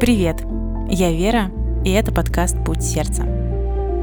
[0.00, 0.42] Привет!
[0.88, 1.50] Я Вера,
[1.84, 3.24] и это подкаст «Путь сердца».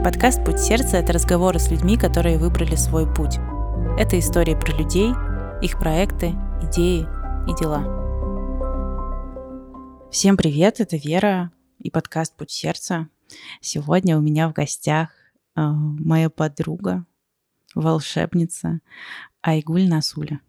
[0.04, 3.38] Подкаст «Путь сердца»— это разговоры с людьми, которые выбрали свой путь.
[3.98, 5.12] Это история про людей,
[5.62, 6.34] их проекты,
[6.64, 7.08] идеи
[7.48, 7.86] и дела.
[10.12, 13.08] Всем привет, это Вера и подкаст «Путь сердца».
[13.62, 15.12] Сегодня у меня в гостях
[15.56, 17.06] э, моя подруга,
[17.74, 18.82] волшебница
[19.42, 20.42] Айгуль Насуля.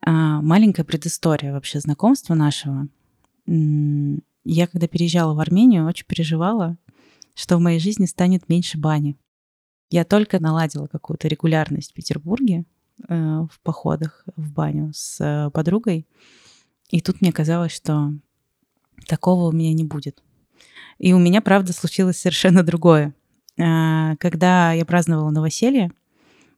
[0.00, 2.88] А, маленькая предыстория вообще знакомства нашего.
[4.44, 6.76] Я, когда переезжала в Армению, очень переживала,
[7.34, 9.16] что в моей жизни станет меньше бани.
[9.90, 12.64] Я только наладила какую-то регулярность в Петербурге
[13.08, 16.06] э, в походах в баню с э, подругой.
[16.90, 18.12] И тут мне казалось, что
[19.06, 20.22] такого у меня не будет.
[20.98, 23.14] И у меня, правда, случилось совершенно другое.
[23.58, 25.92] Э, когда я праздновала новоселье,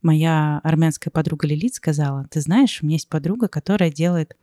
[0.01, 4.37] моя армянская подруга Лилит сказала, ты знаешь, у меня есть подруга, которая делает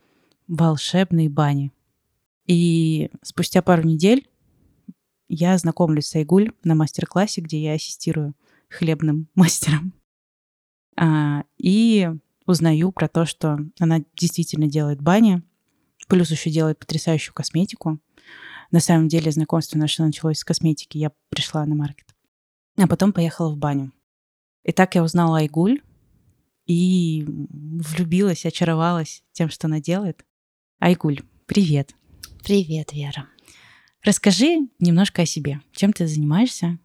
[0.48, 1.72] волшебные бани.
[2.46, 4.28] И спустя пару недель
[5.28, 8.34] я знакомлюсь с Айгуль на мастер-классе, где я ассистирую
[8.68, 9.94] хлебным мастером.
[10.96, 12.10] А, и
[12.46, 15.42] узнаю про то, что она действительно делает бани,
[16.08, 17.98] плюс еще делает потрясающую косметику.
[18.70, 20.98] На самом деле знакомство наше началось с косметики.
[20.98, 22.06] Я пришла на маркет.
[22.76, 23.92] А потом поехала в баню.
[24.64, 25.80] И так я узнала Айгуль
[26.66, 30.24] и влюбилась, очаровалась тем, что она делает.
[30.78, 31.94] Айгуль, привет.
[32.44, 33.28] Привет, Вера.
[34.02, 35.60] Расскажи немножко о себе.
[35.70, 36.80] Чем ты занимаешься?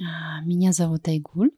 [0.00, 1.50] А, меня зовут Айгуль.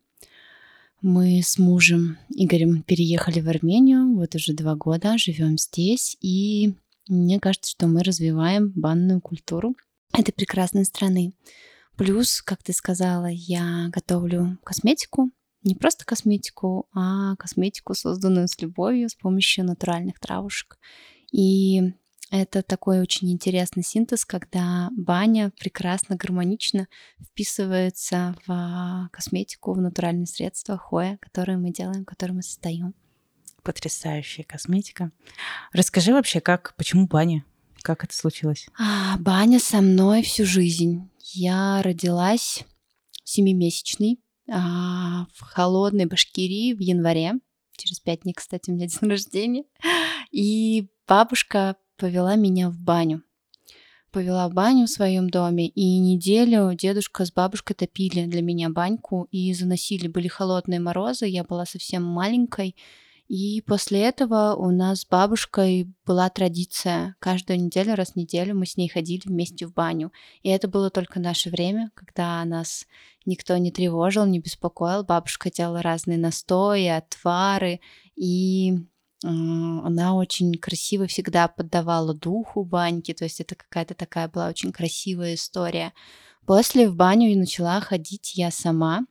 [1.02, 4.14] Мы с мужем Игорем переехали в Армению.
[4.14, 6.16] Вот уже два года живем здесь.
[6.22, 6.74] И
[7.06, 9.76] мне кажется, что мы развиваем банную культуру
[10.14, 11.34] этой прекрасной страны.
[11.98, 15.30] Плюс, как ты сказала, я готовлю косметику.
[15.64, 20.78] Не просто косметику, а косметику, созданную с любовью с помощью натуральных травушек.
[21.30, 21.92] И
[22.30, 26.88] это такой очень интересный синтез, когда баня прекрасно, гармонично
[27.22, 32.94] вписывается в косметику, в натуральные средства хоя, которые мы делаем, которые мы создаем.
[33.62, 35.10] Потрясающая косметика.
[35.72, 37.44] Расскажи вообще, как, почему баня?
[37.82, 38.66] Как это случилось?
[38.78, 41.10] А, баня со мной всю жизнь.
[41.20, 42.64] Я родилась
[43.24, 47.34] семимесячной а, в холодной Башкирии в январе.
[47.76, 49.64] Через пять дней, кстати, у меня день рождения.
[50.30, 53.22] И бабушка повела меня в баню.
[54.10, 59.28] Повела в баню в своем доме, и неделю дедушка с бабушкой топили для меня баньку
[59.30, 60.08] и заносили.
[60.08, 62.74] Были холодные морозы, я была совсем маленькой,
[63.28, 67.14] и после этого у нас с бабушкой была традиция.
[67.18, 70.10] Каждую неделю, раз в неделю мы с ней ходили вместе в баню.
[70.42, 72.86] И это было только наше время, когда нас
[73.26, 75.04] никто не тревожил, не беспокоил.
[75.04, 77.80] Бабушка делала разные настои, отвары.
[78.16, 78.78] И
[79.24, 85.34] она очень красиво всегда поддавала духу баньки, то есть это какая-то такая была очень красивая
[85.34, 85.92] история.
[86.46, 89.06] После в баню начала ходить я сама,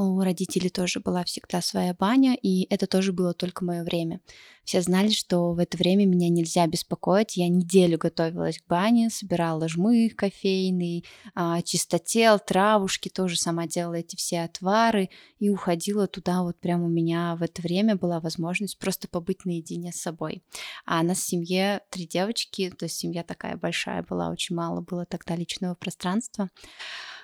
[0.00, 4.20] у родителей тоже была всегда своя баня, и это тоже было только мое время.
[4.64, 7.36] Все знали, что в это время меня нельзя беспокоить.
[7.36, 11.04] Я неделю готовилась к бане, собирала жмых кофейный,
[11.34, 16.42] а, чистотел, травушки, тоже сама делала эти все отвары и уходила туда.
[16.42, 20.42] Вот прямо у меня в это время была возможность просто побыть наедине с собой.
[20.86, 24.80] А у нас в семье три девочки, то есть семья такая большая была, очень мало
[24.80, 26.48] было тогда личного пространства.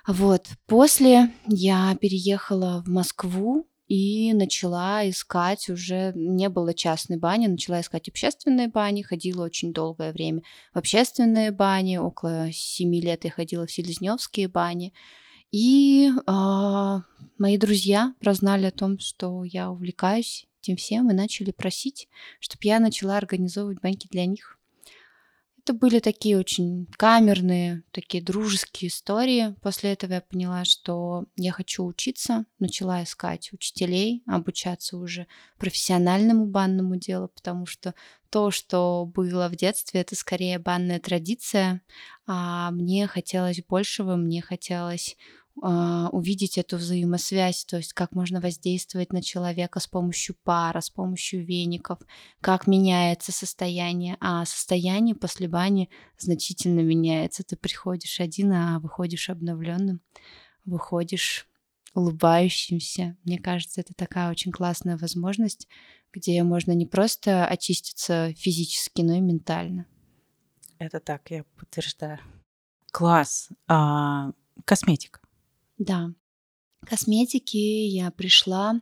[0.08, 7.82] Вот, после я переехала в Москву и начала искать уже, не было частной бани, начала
[7.82, 10.40] искать общественные бани, ходила очень долгое время
[10.72, 14.94] в общественные бани, около семи лет я ходила в Селезневские бани,
[15.52, 16.96] и э,
[17.36, 22.08] мои друзья прознали о том, что я увлекаюсь этим всем, и начали просить,
[22.40, 24.57] чтобы я начала организовывать баньки для них.
[25.68, 29.54] Это были такие очень камерные, такие дружеские истории.
[29.60, 35.26] После этого я поняла, что я хочу учиться, начала искать учителей, обучаться уже
[35.58, 37.94] профессиональному банному делу, потому что
[38.30, 41.82] то, что было в детстве, это скорее банная традиция,
[42.26, 45.18] а мне хотелось большего, мне хотелось
[45.60, 51.44] увидеть эту взаимосвязь, то есть как можно воздействовать на человека с помощью пара, с помощью
[51.44, 51.98] веников,
[52.40, 57.42] как меняется состояние, а состояние после бани значительно меняется.
[57.42, 60.00] Ты приходишь один, а выходишь обновленным,
[60.64, 61.48] выходишь
[61.94, 63.16] улыбающимся.
[63.24, 65.68] Мне кажется, это такая очень классная возможность,
[66.12, 69.86] где можно не просто очиститься физически, но и ментально.
[70.78, 72.20] Это так, я подтверждаю.
[72.92, 73.48] Класс.
[73.66, 74.30] А,
[74.64, 75.20] косметика.
[75.78, 76.10] Да.
[76.84, 78.80] Косметики я пришла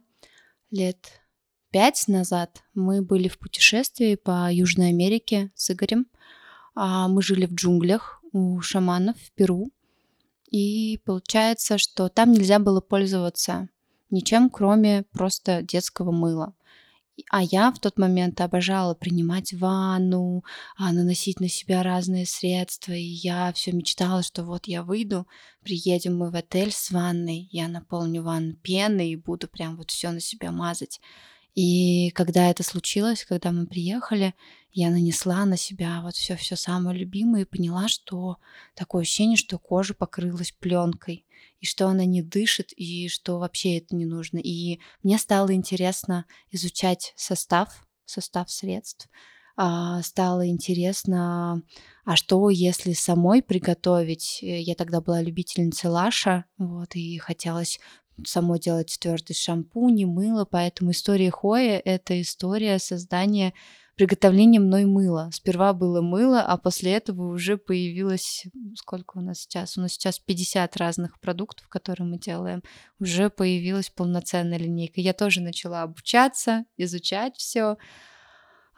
[0.70, 1.22] лет
[1.70, 2.62] пять назад.
[2.74, 6.06] Мы были в путешествии по Южной Америке с Игорем.
[6.74, 8.22] А, мы жили в джунглях.
[8.32, 9.70] у шаманов в Перу.
[10.50, 13.68] И получается, что там нельзя было пользоваться
[14.10, 16.54] ничем, кроме просто детского мыла.
[17.30, 20.44] А я в тот момент обожала принимать ванну,
[20.76, 22.92] а, наносить на себя разные средства.
[22.92, 25.26] И я все мечтала, что вот я выйду,
[25.62, 30.10] приедем мы в отель с ванной, я наполню ванну пеной и буду прям вот все
[30.10, 31.00] на себя мазать.
[31.54, 34.34] И когда это случилось, когда мы приехали,
[34.76, 38.36] я нанесла на себя вот все все самое любимое и поняла, что
[38.74, 41.24] такое ощущение, что кожа покрылась пленкой,
[41.60, 44.36] и что она не дышит, и что вообще это не нужно.
[44.36, 49.08] И мне стало интересно изучать состав, состав средств.
[49.56, 51.62] А, стало интересно,
[52.04, 54.40] а что если самой приготовить?
[54.42, 57.80] Я тогда была любительницей лаша, вот, и хотелось
[58.26, 63.54] самой делать твердый шампунь и мыло, поэтому история Хоя— это история создания
[63.96, 65.30] приготовления мной мыла.
[65.32, 68.44] Сперва было мыло, а после этого уже появилось...
[68.76, 69.76] Сколько у нас сейчас?
[69.76, 72.62] У нас сейчас 50 разных продуктов, которые мы делаем.
[73.00, 75.00] Уже появилась полноценная линейка.
[75.00, 77.76] Я тоже начала обучаться, изучать все.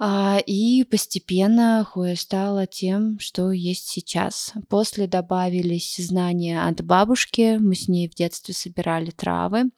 [0.01, 4.53] А, и постепенно Хоя стала тем, что есть сейчас.
[4.69, 7.59] После добавились знания от бабушки.
[7.59, 9.71] Мы с ней в детстве собирали травы.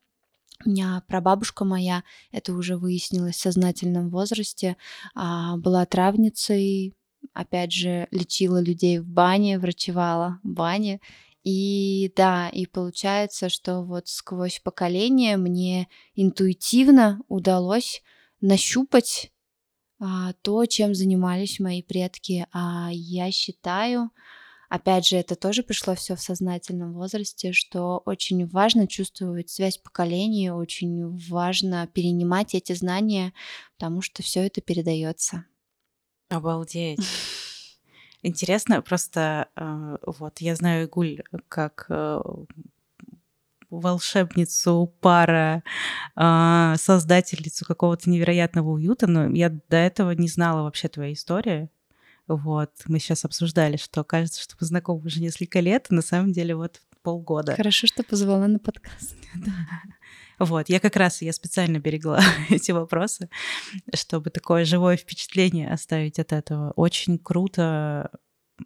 [0.65, 2.03] Меня прабабушка моя,
[2.33, 4.77] это уже выяснилось в сознательном возрасте,
[5.15, 6.95] а, была травницей,
[7.33, 11.01] опять же, лечила людей в бане, врачевала в бане.
[11.43, 18.03] И да, и получается, что вот сквозь поколение мне интуитивно удалось
[18.43, 19.33] нащупать
[19.99, 22.47] а, то, чем занимались мои предки.
[22.53, 24.11] А я считаю,
[24.71, 30.51] опять же, это тоже пришло все в сознательном возрасте, что очень важно чувствовать связь поколений,
[30.51, 33.35] очень важно перенимать эти знания,
[33.77, 35.45] потому что все это передается.
[36.31, 37.01] Обалдеть.
[38.23, 42.21] Интересно, просто э, вот я знаю Игуль как э,
[43.71, 45.65] волшебницу, пара,
[46.17, 51.71] э, создательницу какого-то невероятного уюта, но я до этого не знала вообще твоей истории.
[52.31, 56.31] Вот, мы сейчас обсуждали, что кажется, что мы знакомы уже несколько лет, а на самом
[56.31, 57.57] деле вот полгода.
[57.57, 59.17] Хорошо, что позвала на подкаст.
[59.35, 59.53] Да.
[60.39, 63.29] Вот, я как раз, я специально берегла эти вопросы,
[63.95, 66.73] чтобы такое живое впечатление оставить от этого.
[66.77, 68.11] Очень круто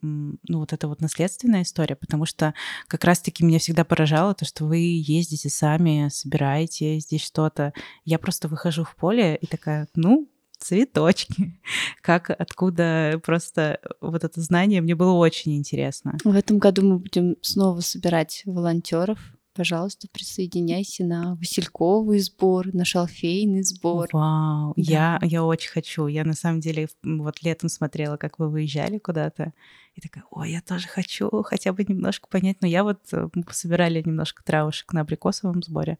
[0.02, 2.55] ну, вот эта вот наследственная история, потому что
[2.88, 7.72] как раз-таки меня всегда поражало то, что вы ездите сами, собираете здесь что-то.
[8.05, 10.28] Я просто выхожу в поле и такая, ну,
[10.64, 11.61] цветочки.
[12.00, 16.16] Как, откуда просто вот это знание мне было очень интересно.
[16.25, 19.19] В этом году мы будем снова собирать волонтеров
[19.55, 24.08] пожалуйста, присоединяйся на Васильковый сбор, на шалфейный сбор.
[24.12, 24.82] Вау, да.
[24.82, 26.06] я, я очень хочу.
[26.08, 29.52] Я на самом деле вот летом смотрела, как вы выезжали куда-то,
[29.94, 32.56] и такая, ой, я тоже хочу хотя бы немножко понять.
[32.61, 35.99] Но я вот, э, мы собирали немножко травушек на абрикосовом сборе,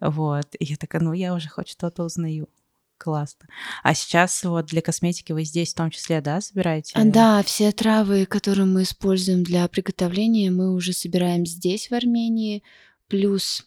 [0.00, 2.48] вот, и я такая, ну, я уже хоть что-то узнаю.
[3.00, 3.46] Классно.
[3.82, 6.92] А сейчас вот для косметики вы здесь в том числе, да, собираете?
[6.94, 12.62] А, да, все травы, которые мы используем для приготовления, мы уже собираем здесь, в Армении.
[13.08, 13.64] Плюс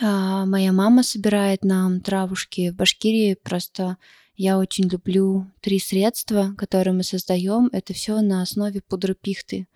[0.00, 3.34] а, моя мама собирает нам травушки в Башкирии.
[3.34, 3.98] Просто
[4.36, 7.68] я очень люблю три средства, которые мы создаем.
[7.72, 9.68] Это все на основе пудры пихты.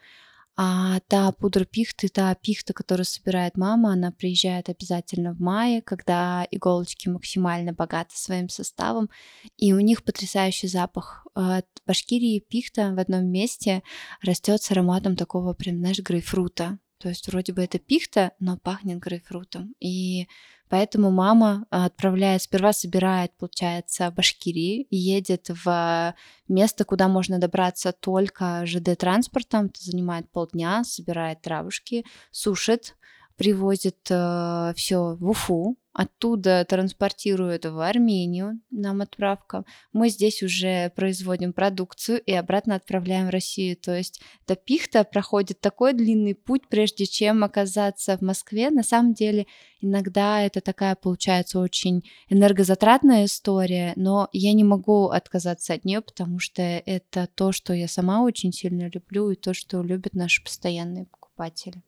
[0.57, 6.47] А та пудра пихты, та пихта, которую собирает мама, она приезжает обязательно в мае, когда
[6.51, 9.09] иголочки максимально богаты своим составом,
[9.57, 11.27] и у них потрясающий запах.
[11.35, 13.83] В Башкирии пихта в одном месте
[14.23, 16.79] растет с ароматом такого прям, знаешь, грейпфрута.
[16.99, 19.75] То есть вроде бы это пихта, но пахнет грейпфрутом.
[19.81, 20.29] И
[20.71, 26.15] поэтому мама отправляет, сперва собирает, получается, Башкирии, едет в
[26.49, 32.97] место, куда можно добраться только ЖД-транспортом, это занимает полдня, собирает травушки, сушит,
[33.37, 39.65] привозит э, все в Уфу, оттуда транспортируют в Армению, нам отправка.
[39.93, 43.77] Мы здесь уже производим продукцию и обратно отправляем в Россию.
[43.77, 48.71] То есть эта пихта проходит такой длинный путь, прежде чем оказаться в Москве.
[48.71, 49.47] На самом деле
[49.81, 56.39] иногда это такая получается очень энергозатратная история, но я не могу отказаться от нее, потому
[56.39, 61.07] что это то, что я сама очень сильно люблю и то, что любят наши постоянные
[61.07, 61.83] покупатели.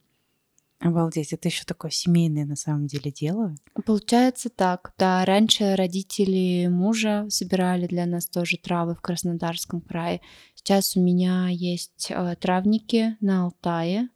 [0.82, 3.54] Обалдеть, это еще такое семейное на самом деле дело.
[3.86, 5.24] Получается так, да.
[5.24, 10.20] Раньше родители мужа собирали для нас тоже травы в Краснодарском крае.
[10.56, 14.08] Сейчас у меня есть э, травники на Алтае,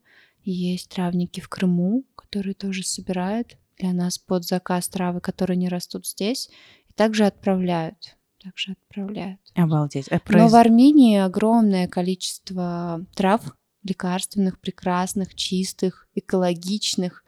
[0.43, 6.05] есть травники в Крыму, которые тоже собирают для нас под заказ травы, которые не растут
[6.05, 6.51] здесь,
[6.89, 8.17] и также отправляют.
[8.43, 9.41] Также отправляют.
[9.55, 10.09] Обалдеть.
[10.09, 10.43] А произ...
[10.43, 13.57] Но в Армении огромное количество трав,
[13.87, 17.25] лекарственных, прекрасных, чистых, экологичных.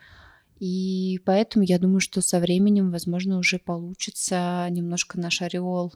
[0.61, 5.95] И поэтому я думаю, что со временем, возможно, уже получится немножко наш ореол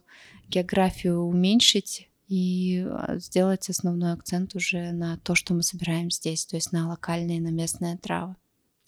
[0.48, 6.56] географию уменьшить и а, сделать основной акцент уже на то, что мы собираем здесь, то
[6.56, 8.36] есть на локальные, на местные травы.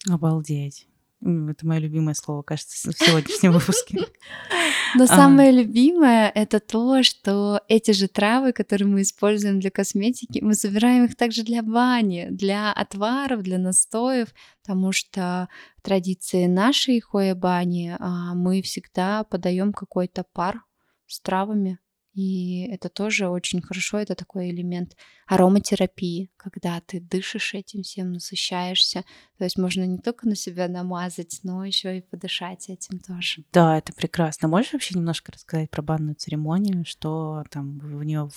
[0.07, 0.87] Обалдеть.
[1.21, 4.07] Это мое любимое слово, кажется, в сегодняшнем выпуске.
[4.95, 10.53] Но самое любимое это то, что эти же травы, которые мы используем для косметики, мы
[10.53, 14.29] собираем их также для бани, для отваров, для настоев,
[14.61, 20.63] потому что в традиции нашей хоя-бани а, мы всегда подаем какой-то пар
[21.07, 21.79] с травами,
[22.15, 24.95] и это тоже очень хорошо, это такой элемент
[25.27, 29.03] ароматерапии, когда ты дышишь этим всем, насыщаешься.
[29.37, 33.43] То есть можно не только на себя намазать, но еще и подышать этим тоже.
[33.51, 34.47] Да, это прекрасно.
[34.47, 38.29] Можешь вообще немножко рассказать про банную церемонию, что там в нее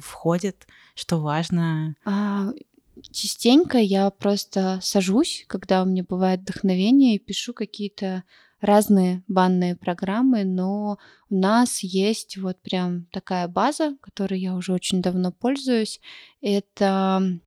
[0.00, 1.96] входит, что важно?
[2.06, 2.52] А,
[3.12, 8.24] частенько я просто сажусь, когда у меня бывает вдохновение, и пишу какие-то
[8.60, 10.98] разные банные программы, но
[11.30, 16.00] у нас есть вот прям такая база, которой я уже очень давно пользуюсь.
[16.40, 17.38] Это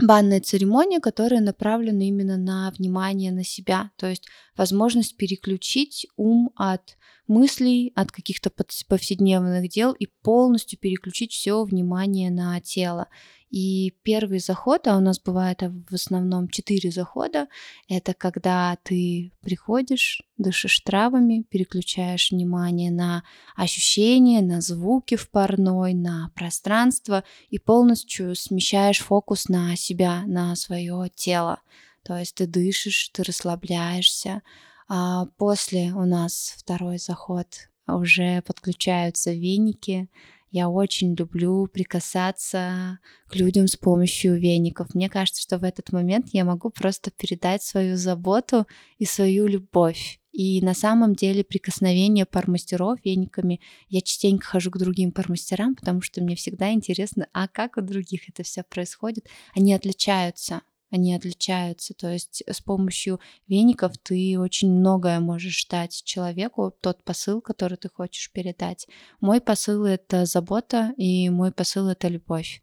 [0.00, 6.96] банная церемония, которая направлена именно на внимание на себя, то есть возможность переключить ум от
[7.28, 8.50] мыслей, от каких-то
[8.88, 13.08] повседневных дел и полностью переключить все внимание на тело.
[13.48, 17.46] И первый заход, а у нас бывает в основном четыре захода,
[17.88, 23.22] это когда ты приходишь, дышишь травами, переключаешь внимание на
[23.54, 31.08] ощущения, на звуки в парной, на пространство и полностью смещаешь фокус на себя, на свое
[31.14, 31.60] тело.
[32.02, 34.42] То есть ты дышишь, ты расслабляешься.
[34.88, 37.46] А после у нас второй заход
[37.86, 40.08] уже подключаются веники,
[40.50, 44.94] я очень люблю прикасаться к людям с помощью веников.
[44.94, 48.66] Мне кажется, что в этот момент я могу просто передать свою заботу
[48.98, 50.20] и свою любовь.
[50.32, 56.22] И на самом деле прикосновение пармастеров вениками, я частенько хожу к другим пармастерам, потому что
[56.22, 59.26] мне всегда интересно, а как у других это все происходит.
[59.54, 61.94] Они отличаются они отличаются.
[61.94, 67.88] То есть с помощью веников ты очень многое можешь дать человеку, тот посыл, который ты
[67.88, 68.86] хочешь передать.
[69.20, 72.62] Мой посыл— это забота, и мой посыл— это любовь.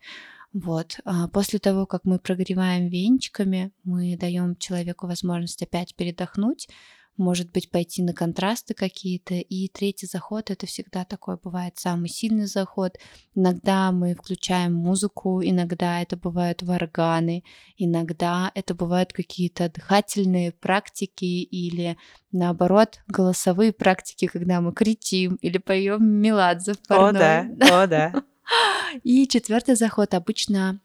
[0.54, 1.00] Вот.
[1.04, 6.70] А после того, как мы прогреваем венчиками, мы даем человеку возможность опять передохнуть,
[7.18, 9.36] может быть, пойти на контрасты какие-то.
[9.36, 12.98] И третий заход это всегда такой бывает самый сильный заход.
[13.36, 17.44] Иногда мы включаем музыку, иногда это бывают варганы,
[17.78, 21.98] иногда это бывают какие-то дыхательные практики или
[22.32, 28.14] наоборот голосовые практики, когда мы кричим или поем меладзе в О, да, о, да.
[29.04, 30.82] И четвертый заход обычно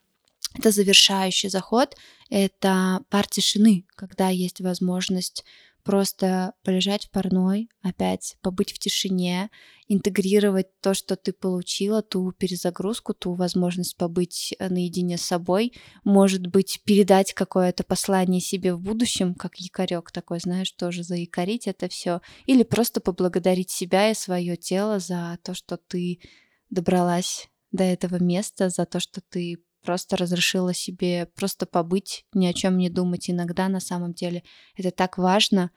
[0.54, 1.96] это завершающий заход,
[2.30, 5.44] это пар тишины, когда есть возможность
[5.88, 9.48] просто полежать в парной, опять побыть в тишине,
[9.86, 15.72] интегрировать то, что ты получила, ту перезагрузку, ту возможность побыть э, наедине с собой,
[16.04, 21.88] может быть, передать какое-то послание себе в будущем, как якорек такой, знаешь, тоже заякорить это
[21.88, 26.20] все, или просто поблагодарить себя и свое тело за то, что ты
[26.68, 29.56] добралась до этого места, за то, что ты
[29.88, 33.30] просто разрешила себе просто побыть, ни о чем не думать.
[33.30, 34.42] Иногда на самом деле
[34.76, 35.70] это так важно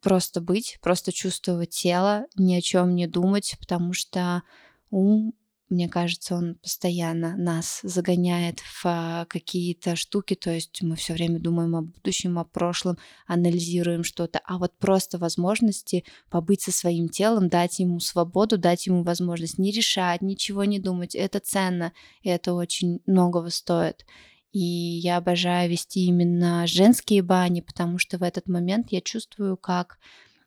[0.00, 4.42] просто быть, просто чувствовать тело, ни о чем не думать, потому что
[4.88, 5.34] ум
[5.68, 11.38] мне кажется, он постоянно нас загоняет в а, какие-то штуки, то есть мы все время
[11.38, 17.48] думаем о будущем, о прошлом, анализируем что-то, а вот просто возможности побыть со своим телом,
[17.48, 22.54] дать ему свободу, дать ему возможность не решать, ничего не думать, это ценно, и это
[22.54, 24.04] очень многого стоит.
[24.52, 29.98] И я обожаю вести именно женские бани, потому что в этот момент я чувствую, как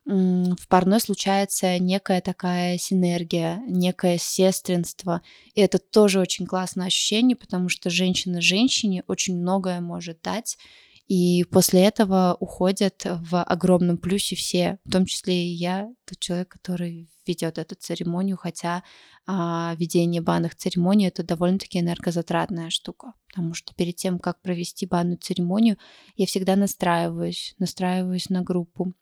[0.04, 5.22] в парной случается некая такая синергия, некое сестринство.
[5.54, 10.58] И это тоже очень классное ощущение, потому что женщина женщине очень многое может дать.
[11.08, 16.48] И после этого уходят в огромном плюсе все, в том числе и я, тот человек,
[16.48, 18.82] который ведет эту церемонию, хотя
[19.26, 25.18] а, ведение банных церемоний это довольно-таки энергозатратная штука, потому что перед тем, как провести банную
[25.18, 25.76] церемонию,
[26.16, 28.94] я всегда настраиваюсь, настраиваюсь на группу,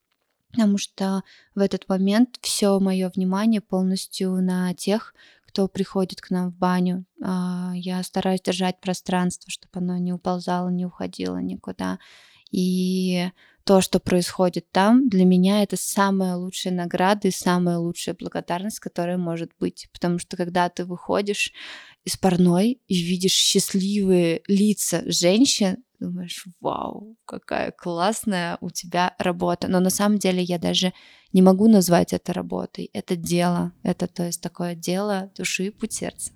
[0.52, 1.22] потому что
[1.54, 5.14] в этот момент все мое внимание полностью на тех,
[5.46, 7.04] кто приходит к нам в баню.
[7.22, 11.98] А, я стараюсь держать пространство, чтобы оно не уползало, не уходило никуда.
[12.52, 13.30] И
[13.70, 19.16] то, что происходит там, для меня это самая лучшая награда и самая лучшая благодарность, которая
[19.16, 19.88] может быть.
[19.92, 21.52] Потому что когда ты выходишь
[22.04, 29.68] из парной и видишь счастливые лица женщин, думаешь, вау, какая классная у тебя работа.
[29.68, 30.92] Но на самом деле я даже
[31.32, 32.90] не могу назвать это работой.
[32.92, 33.70] Это дело.
[33.84, 36.32] Это, то есть, такое дело души и путь сердца.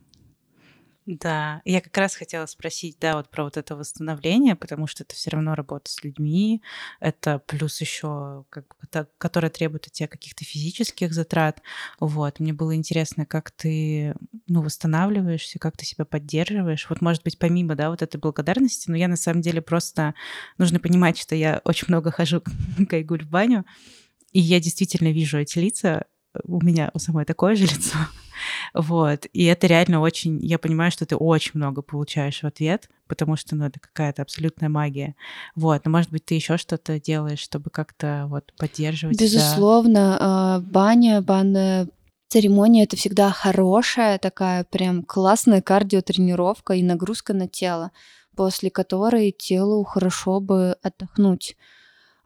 [1.07, 5.15] Да, я как раз хотела спросить, да, вот про вот это восстановление, потому что это
[5.15, 6.63] все равно работа с людьми,
[6.99, 11.61] это плюс еще, как это, которое требует от тебя каких-то физических затрат.
[12.01, 14.15] Вот, мне было интересно, как ты,
[14.47, 16.87] ну, восстанавливаешься, как ты себя поддерживаешь.
[16.89, 20.15] Вот, может быть, помимо, да, вот этой благодарности, но я на самом деле просто
[20.57, 22.41] нужно понимать, что я очень много хожу
[22.89, 23.67] к Айгуль в баню,
[24.33, 26.07] и я действительно вижу эти лица,
[26.45, 27.97] у меня у самой такое же лицо.
[28.73, 29.26] Вот.
[29.33, 30.45] И это реально очень...
[30.45, 34.69] Я понимаю, что ты очень много получаешь в ответ, потому что, ну, это какая-то абсолютная
[34.69, 35.14] магия.
[35.55, 35.85] Вот.
[35.85, 40.19] Но, может быть, ты еще что-то делаешь, чтобы как-то вот поддерживать Безусловно.
[40.19, 40.61] Да?
[40.61, 41.88] Баня, банная
[42.29, 47.93] церемония— это всегда хорошая такая прям классная кардиотренировка и нагрузка на тело,
[48.37, 51.57] после которой телу хорошо бы отдохнуть.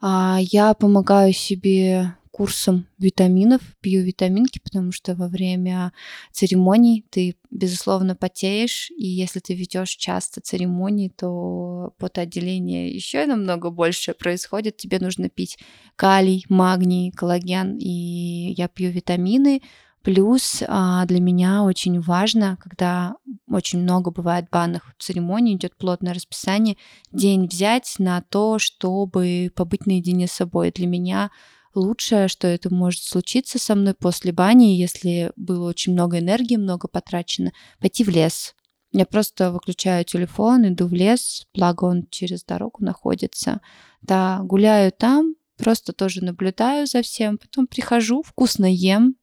[0.01, 5.91] А я помогаю себе курсом витаминов, пью витаминки, потому что во время
[6.31, 14.13] церемоний ты, безусловно, потеешь, и если ты ведешь часто церемонии, то потоотделение еще намного больше
[14.13, 14.77] происходит.
[14.77, 15.57] Тебе нужно пить
[15.95, 19.61] калий, магний, коллаген, и я пью витамины,
[20.01, 23.15] Плюс а, для меня очень важно, когда
[23.49, 26.77] очень много бывает банных церемоний, идет плотное расписание,
[27.11, 30.71] день взять на то, чтобы побыть наедине с собой.
[30.71, 31.31] Для меня
[31.73, 36.87] лучшее, что это может случиться со мной после бани, если было очень много энергии, много
[36.87, 38.55] потрачено, пойти в лес.
[38.91, 43.61] Я просто выключаю телефон, иду в лес, благо он через дорогу находится.
[44.01, 49.15] Да, гуляю там, просто тоже наблюдаю за всем, потом прихожу, вкусно ем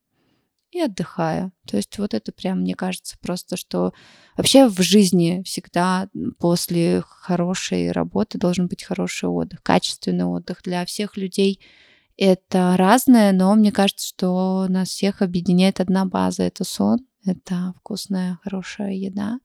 [0.71, 1.53] и отдыхаю.
[1.67, 3.93] То есть вот это прям, мне кажется, просто, что
[4.37, 11.17] вообще в жизни всегда после хорошей работы должен быть хороший отдых, качественный отдых для всех
[11.17, 11.61] людей–
[12.17, 16.45] это разное, но мне кажется, что нас всех объединяет одна база.
[16.45, 19.39] Это сон, это вкусная, хорошая еда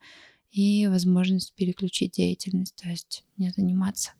[0.51, 4.12] и возможность переключить деятельность, то есть не заниматься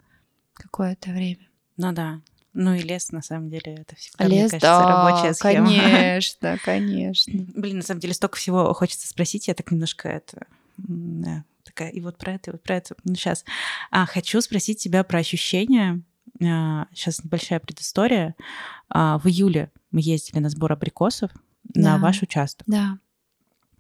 [0.54, 1.48] какое-то время.
[1.78, 2.22] Ну да.
[2.54, 5.68] Ну и лес, на самом деле, это всегда, лес, мне кажется, да, рабочая схема.
[5.68, 7.46] Конечно, конечно.
[7.56, 10.48] Блин, на самом деле столько всего хочется спросить, я так немножко это...
[10.78, 12.96] Да, такая, и вот про это, и вот про это.
[13.06, 13.46] Ну, сейчас.
[13.90, 16.02] А, хочу спросить тебя про ощущения
[16.40, 18.36] Сейчас а, небольшая предыстория.
[18.90, 21.32] А, в июле мы ездили на сбор абрикосов
[21.64, 21.82] да.
[21.82, 22.66] на ваш участок.
[22.68, 22.98] Да.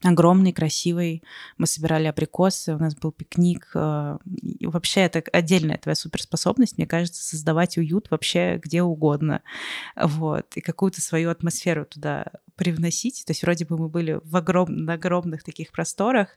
[0.04, 1.22] Огромный, красивый.
[1.60, 3.70] Мы собирали абрикосы, у нас был пикник.
[3.76, 9.44] А, и вообще это отдельная твоя суперспособность, мне кажется, создавать уют вообще где угодно.
[9.96, 10.58] Вот.
[10.58, 13.24] И какую-то свою атмосферу туда привносить.
[13.26, 14.76] То есть вроде бы мы были в огром...
[14.76, 16.30] на огромных таких просторах,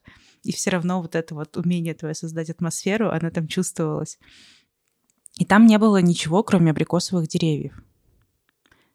[0.42, 4.18] и все равно вот это вот умение твое создать атмосферу, она там чувствовалась.
[5.37, 7.83] И там не было ничего, кроме абрикосовых деревьев.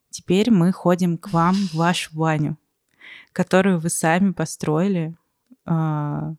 [0.09, 2.57] Теперь мы ходим к вам в вашу баню,
[3.33, 5.15] которую вы сами построили.
[5.65, 6.33] А,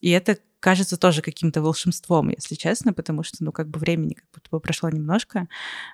[0.00, 4.26] и это кажется тоже каким-то волшебством, если честно, потому что, ну, как бы времени как
[4.32, 5.48] будто бы прошло немножко.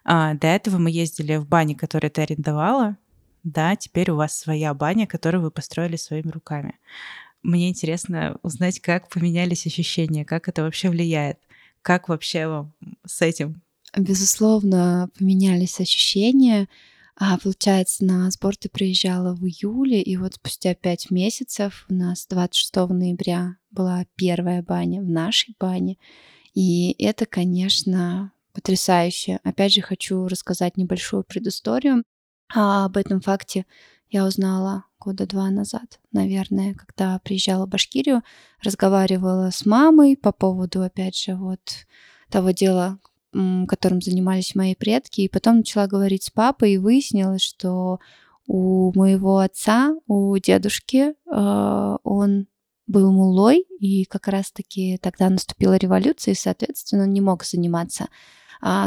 [0.04, 2.96] А, до этого мы ездили в бане, которую ты арендовала.
[3.42, 6.78] Да, теперь у вас своя баня, которую вы построили своими руками.
[7.42, 11.38] Мне интересно узнать, как поменялись ощущения, как это вообще влияет.
[11.82, 12.74] Как вообще вам
[13.06, 13.62] с этим?
[13.96, 16.68] Безусловно, поменялись ощущения.
[17.16, 22.26] А, получается, на сбор ты приезжала в июле, и вот спустя пять месяцев у нас
[22.26, 25.98] 26 ноября была первая баня в нашей бане.
[26.54, 29.40] И это, конечно, потрясающе.
[29.44, 32.02] Опять же, хочу рассказать небольшую предысторию.
[32.52, 33.66] А об этом факте
[34.08, 38.22] я узнала года два назад, наверное, когда приезжала в Башкирию,
[38.62, 41.60] разговаривала с мамой по поводу, опять же, вот
[42.30, 42.98] того дела,
[43.32, 47.98] которым занимались мои предки, и потом начала говорить с папой, и выяснилось, что
[48.46, 52.46] у моего отца, у дедушки, э, он
[52.88, 58.08] был мулой, и как раз-таки тогда наступила революция, и, соответственно, он не мог заниматься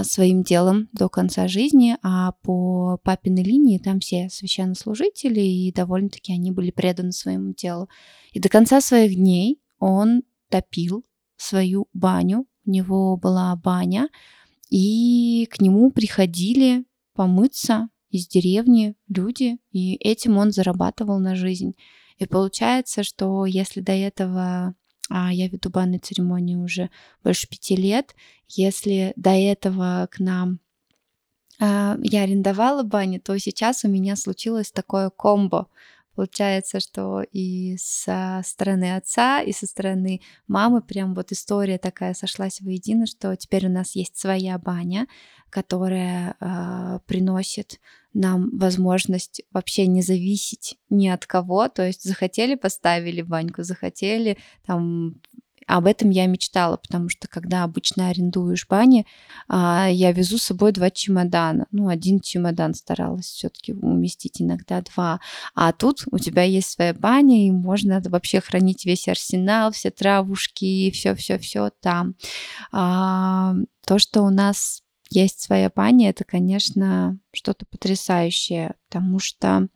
[0.03, 6.51] своим делом до конца жизни, а по папиной линии там все священнослужители, и довольно-таки они
[6.51, 7.89] были преданы своему делу.
[8.31, 11.03] И до конца своих дней он топил
[11.37, 14.09] свою баню, у него была баня,
[14.69, 21.75] и к нему приходили помыться из деревни люди, и этим он зарабатывал на жизнь.
[22.17, 24.73] И получается, что если до этого а
[25.09, 26.89] я веду банную церемонию уже
[27.23, 28.15] больше пяти лет.
[28.47, 30.59] Если до этого к нам
[31.59, 35.67] а, я арендовала баню, то сейчас у меня случилось такое комбо.
[36.15, 42.61] Получается, что и со стороны отца, и со стороны мамы прям вот история такая сошлась
[42.61, 45.07] воедино, что теперь у нас есть своя баня,
[45.49, 47.79] которая э, приносит
[48.13, 55.15] нам возможность вообще не зависеть ни от кого, то есть захотели поставили баньку, захотели там
[55.67, 59.05] об этом я мечтала, потому что когда обычно арендуешь бани,
[59.47, 61.67] а, я везу с собой два чемодана.
[61.71, 65.19] Ну, один чемодан старалась все-таки уместить, иногда два.
[65.55, 70.91] А тут у тебя есть своя баня, и можно вообще хранить весь арсенал, все травушки,
[70.91, 72.15] все-все-все там.
[72.71, 79.67] А, то, что у нас есть своя баня, это, конечно, что-то потрясающее, потому что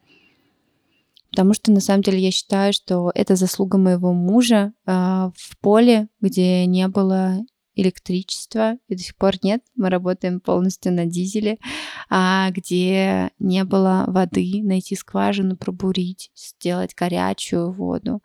[1.38, 6.08] Потому что на самом деле я считаю, что это заслуга моего мужа э, в поле,
[6.20, 7.46] где не было
[7.76, 11.60] электричества, и до сих пор нет, мы работаем полностью на дизеле,
[12.10, 18.24] а где не было воды, найти скважину, пробурить, сделать горячую воду,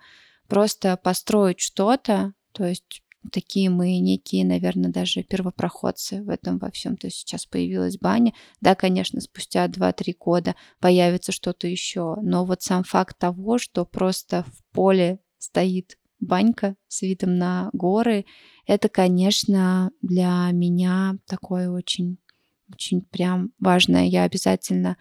[0.48, 6.96] просто построить что-то, то есть такие мы некие, наверное, даже первопроходцы в этом во всем.
[6.96, 8.32] То есть сейчас появилась баня.
[8.60, 12.16] Да, конечно, спустя 2-3 года появится что-то еще.
[12.22, 18.24] Но вот сам факт того, что просто в поле стоит банька с видом на горы,
[18.66, 22.18] это, конечно, для меня такое очень,
[22.72, 24.04] очень прям важное.
[24.04, 24.96] Я обязательно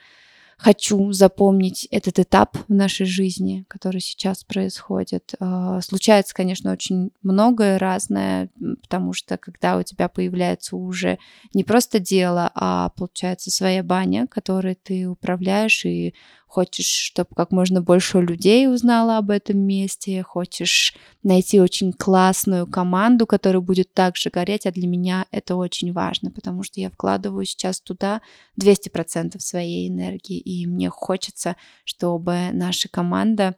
[0.61, 5.33] хочу запомнить этот этап в нашей жизни, который сейчас происходит.
[5.39, 8.49] А, случается, конечно, очень многое разное,
[8.83, 11.17] потому что когда у тебя появляется уже
[11.55, 16.13] не просто дело, а получается своя баня, которой ты управляешь и
[16.51, 23.25] хочешь, чтобы как можно больше людей узнало об этом месте, хочешь найти очень классную команду,
[23.25, 27.79] которая будет также гореть, а для меня это очень важно, потому что я вкладываю сейчас
[27.79, 28.21] туда
[28.59, 33.55] 200% своей энергии, и мне хочется, чтобы наша команда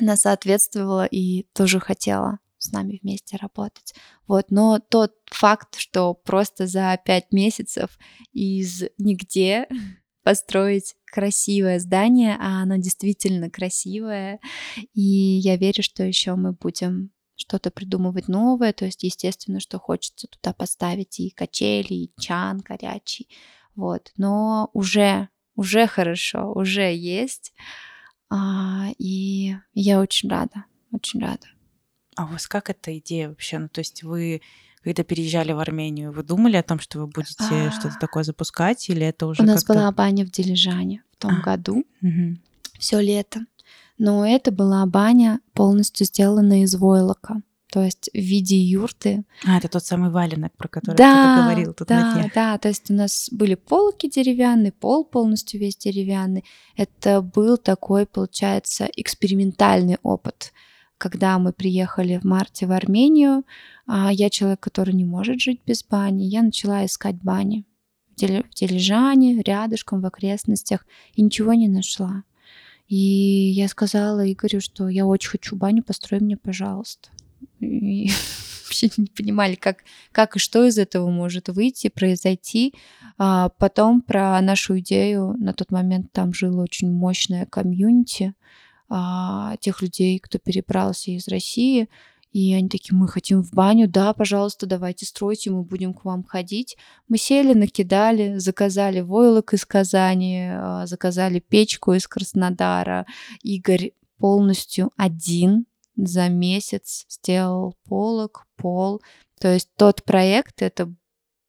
[0.00, 3.94] она соответствовала и тоже хотела с нами вместе работать.
[4.28, 7.98] Вот, но тот факт, что просто за пять месяцев
[8.32, 9.66] из нигде
[10.22, 14.40] построить красивое здание, а оно действительно красивое.
[14.92, 18.72] И я верю, что еще мы будем что-то придумывать новое.
[18.72, 23.28] То есть, естественно, что хочется туда поставить и качели, и чан горячий.
[23.74, 24.12] Вот.
[24.16, 27.52] Но уже, уже хорошо, уже есть.
[28.28, 31.46] А, и я очень рада, очень рада.
[32.16, 33.58] А у вас как эта идея вообще?
[33.58, 34.42] Ну, то есть вы
[34.82, 37.70] когда переезжали в Армению, вы думали о том, что вы будете а...
[37.70, 41.42] что-то такое запускать, или это уже У нас была баня в Дилижане в том а.
[41.42, 42.36] году, угу.
[42.78, 43.40] все лето.
[43.98, 49.24] Но это была баня полностью сделана из войлока то есть в виде юрты.
[49.46, 52.32] А, это тот самый валенок, про который да, ты говорил тут да, на дне.
[52.34, 56.44] Да, то есть у нас были полки деревянные, пол полностью весь деревянный.
[56.76, 60.52] Это был такой, получается, экспериментальный опыт
[61.00, 63.42] когда мы приехали в марте в Армению,
[63.92, 67.64] а, я человек, который не может жить без бани, я начала искать бани
[68.16, 72.22] в Дилижане, рядышком, в окрестностях, и ничего не нашла.
[72.86, 77.08] И я сказала Игорю, что я очень хочу баню, построй мне, пожалуйста.
[77.58, 78.10] И
[78.64, 79.78] вообще не понимали, как,
[80.12, 82.74] как и что из этого может выйти, произойти.
[83.18, 88.34] А потом про нашу идею, на тот момент там жило очень мощное комьюнити,
[88.88, 91.88] а, тех людей, кто перебрался из России.
[92.32, 96.22] И они такие, мы хотим в баню, да, пожалуйста, давайте стройте, мы будем к вам
[96.22, 96.76] ходить.
[97.08, 103.06] Мы сели, накидали, заказали войлок из Казани, а, заказали печку из Краснодара.
[103.42, 105.66] Игорь полностью один
[105.96, 109.02] за месяц сделал полок, пол.
[109.40, 110.94] То есть тот проект, это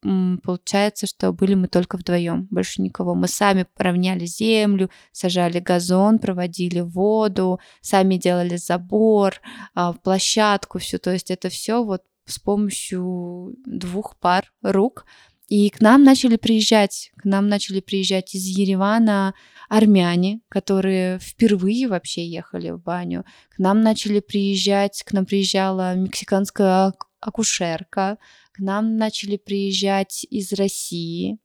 [0.02, 3.14] получается, что были мы только вдвоем, больше никого.
[3.14, 9.36] Мы сами равняли землю, сажали газон, проводили воду, сами делали забор,
[9.76, 10.98] а, площадку всю.
[10.98, 15.06] То есть это все вот с помощью двух пар рук.
[15.48, 19.34] И к нам начали приезжать, к нам начали приезжать из Еревана
[19.68, 23.26] армяне, которые впервые вообще ехали в баню.
[23.50, 28.18] К нам начали приезжать, к нам приезжала мексиканская акушерка,
[28.54, 31.40] к нам начали приезжать из России,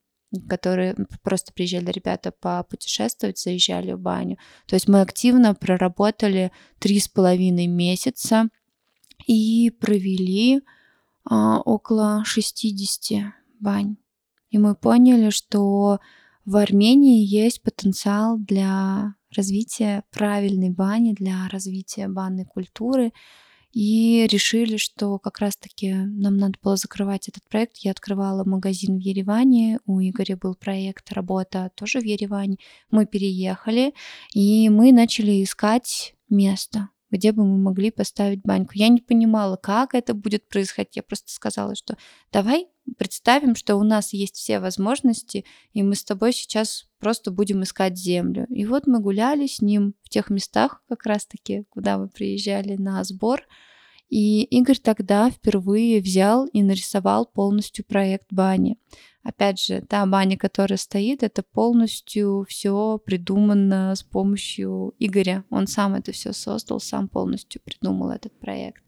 [0.49, 4.39] которые просто приезжали ребята попутешествовать, заезжали в баню.
[4.67, 8.49] То есть мы активно проработали три с половиной месяца
[9.27, 10.61] и провели
[11.25, 13.97] а, около 60 бань.
[14.51, 16.01] И мы поняли, что
[16.45, 23.13] в Армении есть потенциал для развития правильной бани, для развития банной культуры.
[23.77, 27.77] И решили, что как раз-таки нам надо было закрывать этот проект.
[27.77, 32.57] Я открывала магазин в Ереване, у Игоря был проект «Работа» тоже в Ереване.
[32.91, 33.93] Мы переехали,
[34.33, 38.73] и мы начали искать место где бы мы могли поставить баньку.
[38.75, 40.97] Я не понимала, как это будет происходить.
[40.97, 41.97] Я просто сказала, что
[42.33, 47.63] давай представим, что у нас есть все возможности, и мы с тобой сейчас просто будем
[47.63, 48.47] искать землю.
[48.49, 53.03] И вот мы гуляли с ним в тех местах, как раз-таки, куда мы приезжали на
[53.05, 53.43] сбор.
[54.09, 58.79] И Игорь тогда впервые взял и нарисовал полностью проект бани.
[59.27, 65.45] Опять же, та баня, которая стоит, это полностью все придумано с помощью Игоря.
[65.51, 68.85] Он сам это все создал, сам полностью придумал этот проект.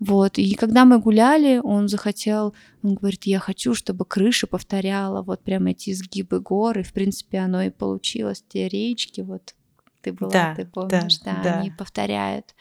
[0.00, 5.44] Вот, и когда мы гуляли, он захотел, он говорит, я хочу, чтобы крыша повторяла вот
[5.44, 9.54] прям эти изгибы гор, и в принципе оно и получилось, те речки, вот
[10.02, 12.56] ты была, да, ты помнишь, да, да, да, они повторяют.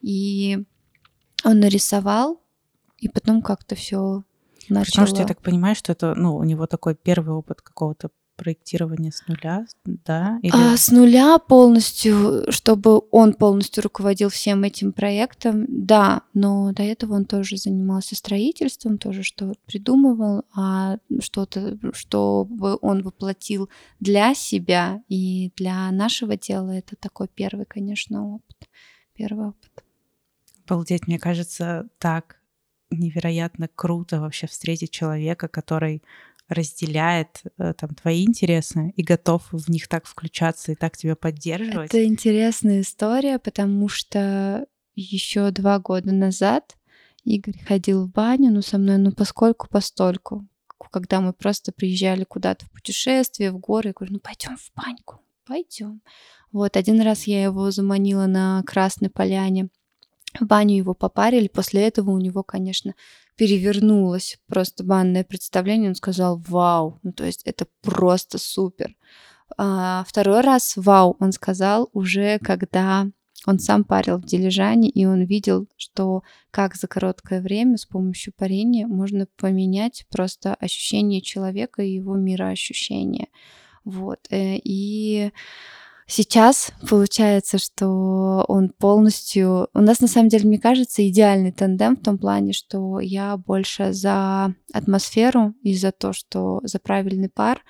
[0.00, 0.64] И
[1.44, 2.40] он нарисовал,
[2.98, 4.22] и потом как-то все
[4.68, 5.04] начало...
[5.04, 9.10] Потому что я так понимаю, что это, ну, у него такой первый опыт какого-то проектирования
[9.10, 10.38] с нуля, да?
[10.42, 10.52] Или...
[10.54, 17.14] А, с нуля полностью, чтобы он полностью руководил всем этим проектом, да, но до этого
[17.14, 25.52] он тоже занимался строительством, тоже что-то придумывал, а что-то, чтобы он воплотил для себя и
[25.56, 28.68] для нашего дела, это такой первый, конечно, опыт,
[29.14, 29.84] первый опыт.
[30.64, 32.36] Обалдеть, мне кажется, так
[32.90, 36.02] невероятно круто вообще встретить человека, который
[36.48, 41.90] разделяет э, там твои интересы и готов в них так включаться и так тебя поддерживать.
[41.90, 46.76] Это интересная история, потому что еще два года назад
[47.24, 50.46] Игорь ходил в баню, ну, со мной, ну, поскольку постольку.
[50.90, 55.20] Когда мы просто приезжали куда-то в путешествие, в горы, я говорю, ну, пойдем в баньку,
[55.46, 56.00] пойдем.
[56.50, 59.68] Вот, один раз я его заманила на Красной Поляне
[60.40, 61.48] баню его попарили.
[61.48, 62.94] После этого у него, конечно,
[63.36, 65.90] перевернулось просто банное представление.
[65.90, 68.96] Он сказал «Вау!» Ну, то есть это просто супер.
[69.56, 73.06] А второй раз «Вау!» он сказал уже, когда
[73.46, 78.32] он сам парил в дилижане, и он видел, что как за короткое время с помощью
[78.36, 83.28] парения можно поменять просто ощущение человека и его мироощущение.
[83.84, 84.26] Вот.
[84.30, 85.30] Э, и
[86.10, 89.68] Сейчас получается, что он полностью...
[89.74, 93.92] У нас, на самом деле, мне кажется, идеальный тандем в том плане, что я больше
[93.92, 97.60] за атмосферу и за то, что за правильный пар,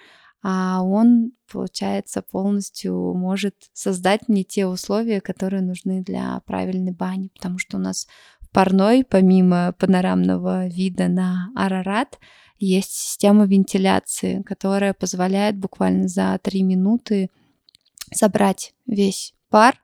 [0.41, 7.59] а он, получается, полностью может создать мне те условия, которые нужны для правильной бани, потому
[7.59, 8.07] что у нас
[8.41, 12.21] в парной, помимо панорамного вида на Арарат,
[12.61, 17.31] есть система вентиляции, которая позволяет буквально за три минуты
[18.13, 19.81] собрать весь пар,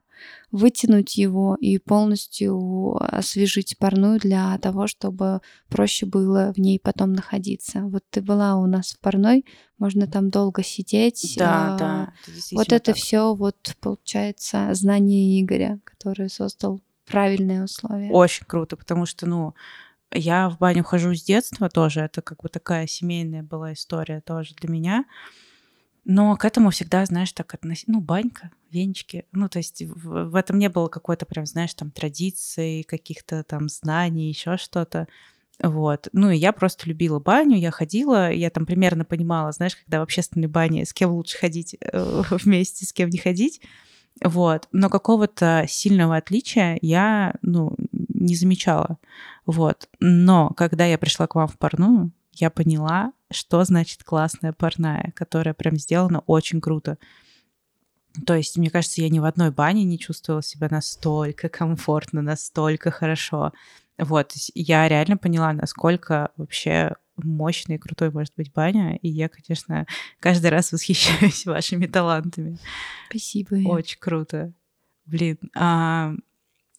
[0.51, 7.81] вытянуть его и полностью освежить парную для того, чтобы проще было в ней потом находиться.
[7.83, 9.45] Вот ты была у нас в парной,
[9.79, 11.35] можно там долго сидеть.
[11.37, 12.13] Да, а, да.
[12.29, 18.11] Это вот это все вот получается знание Игоря, который создал правильные условия.
[18.11, 19.55] Очень круто, потому что, ну,
[20.13, 24.55] я в баню хожу с детства тоже, это как бы такая семейная была история тоже
[24.55, 25.05] для меня.
[26.05, 29.25] Но к этому всегда, знаешь, так относиться, ну, банька, венчики.
[29.33, 33.69] Ну, то есть в, в этом не было какой-то прям, знаешь, там традиции, каких-то там
[33.69, 35.09] знаний, еще что-то.
[35.63, 36.09] Вот.
[36.13, 40.03] Ну, и я просто любила баню, я ходила, я там примерно понимала, знаешь, когда в
[40.03, 43.61] общественной бане, с кем лучше ходить э, вместе, с кем не ходить.
[44.23, 44.69] Вот.
[44.73, 48.99] Но какого-то сильного отличия я, ну, не замечала.
[49.47, 49.89] Вот.
[50.01, 55.55] Но когда я пришла к вам в парную, я поняла, что значит классная парная, которая
[55.55, 56.99] прям сделана очень круто.
[58.27, 62.91] То есть, мне кажется, я ни в одной бане не чувствовала себя настолько комфортно, настолько
[62.91, 63.53] хорошо.
[63.99, 68.97] Вот, я реально поняла, насколько вообще мощной и крутой может быть баня.
[68.97, 69.87] И я, конечно,
[70.21, 72.59] каждый раз восхищаюсь вашими талантами.
[73.09, 73.55] Спасибо.
[73.69, 74.53] Очень круто.
[75.07, 76.15] Блин, а,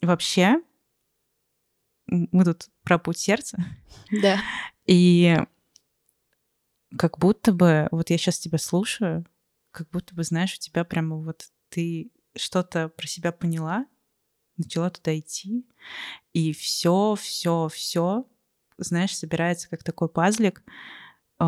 [0.01, 0.61] вообще,
[2.07, 3.63] мы тут про путь сердца.
[4.11, 4.39] Да.
[4.85, 5.37] И
[6.97, 9.25] как будто бы, вот я сейчас тебя слушаю,
[9.71, 13.85] как будто бы, знаешь, у тебя прямо вот ты что-то про себя поняла,
[14.57, 15.65] начала туда идти,
[16.33, 18.25] и все, все, все,
[18.77, 20.63] знаешь, собирается как такой пазлик,
[21.39, 21.45] э,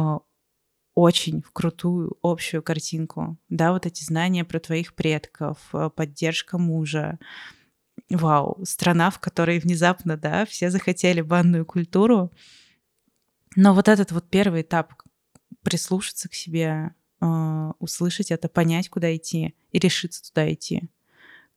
[0.95, 3.37] очень в крутую общую картинку.
[3.49, 7.19] Да, вот эти знания про твоих предков, э, поддержка мужа,
[8.09, 12.31] вау, страна, в которой внезапно, да, все захотели банную культуру.
[13.55, 14.93] Но вот этот вот первый этап,
[15.67, 20.89] прислушаться к себе, э, услышать это, понять, куда идти и решиться туда идти.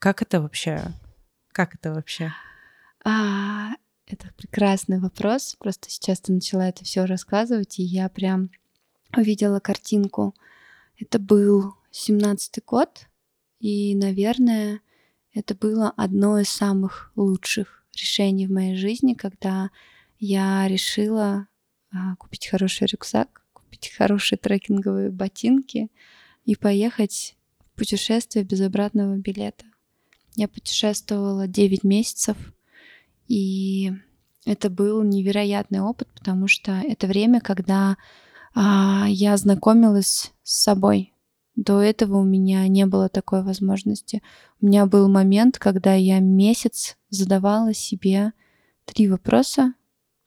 [0.01, 0.83] Как это вообще?
[1.53, 2.33] Как это вообще?
[3.05, 3.69] А,
[4.07, 5.55] это прекрасный вопрос.
[5.61, 8.51] Просто сейчас ты начала это все рассказывать, и я прям
[9.17, 10.35] увидела картинку.
[10.99, 13.07] Это был семнадцатый год,
[13.61, 14.81] и, наверное,
[15.33, 19.71] это было одно из самых лучших решений в моей жизни, когда
[20.19, 21.47] я решила
[21.93, 23.40] а, купить хороший рюкзак,
[23.81, 25.91] купить хорошие трекинговые ботинки
[26.45, 29.65] и поехать в путешествие без обратного билета.
[30.37, 32.37] Я путешествовала 9 месяцев,
[33.27, 33.93] и
[34.45, 37.97] это был невероятный опыт, потому что это время, когда
[38.55, 41.13] а, я знакомилась с собой.
[41.57, 44.23] До этого у меня не было такой возможности.
[44.61, 48.33] У меня был момент, когда я месяц задавала себе
[48.85, 49.75] три вопроса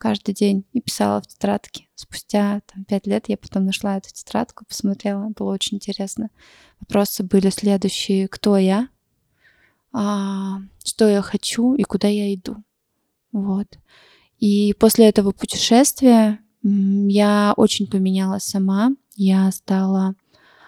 [0.04, 1.88] каждый день и писала в тетрадке.
[1.96, 6.30] Спустя там, пять лет я потом нашла эту тетрадку, посмотрела, было очень интересно.
[6.82, 8.28] Вопросы были следующие.
[8.28, 8.89] Кто я?
[9.94, 12.58] А, что я хочу и куда я иду?
[13.32, 13.80] Вот.
[14.39, 18.92] И после этого путешествия я очень поменялась сама.
[19.16, 20.16] Я стала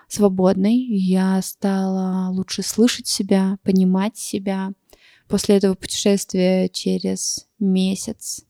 [0.08, 4.72] свободной, я стала лучше слышать себя, понимать себя.
[5.28, 8.46] После этого путешествия через месяц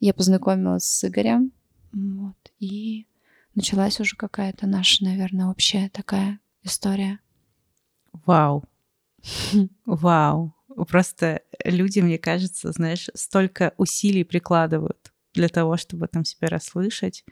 [0.00, 1.52] я познакомилась с Игорем,
[1.92, 3.06] вот, и
[3.54, 7.20] началась уже какая-то наша, наверное, общая такая история.
[8.12, 8.64] Вау.
[9.84, 10.54] Вау.
[10.88, 17.24] Просто люди, мне кажется, знаешь, столько усилий прикладывают для того, чтобы там себя расслышать.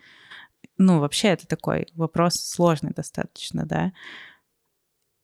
[0.78, 3.92] Ну, вообще, это такой вопрос сложный достаточно, да.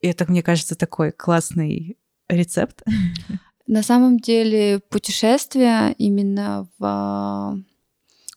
[0.01, 2.83] И это, мне кажется, такой классный рецепт.
[3.67, 7.57] На самом деле путешествия именно в а,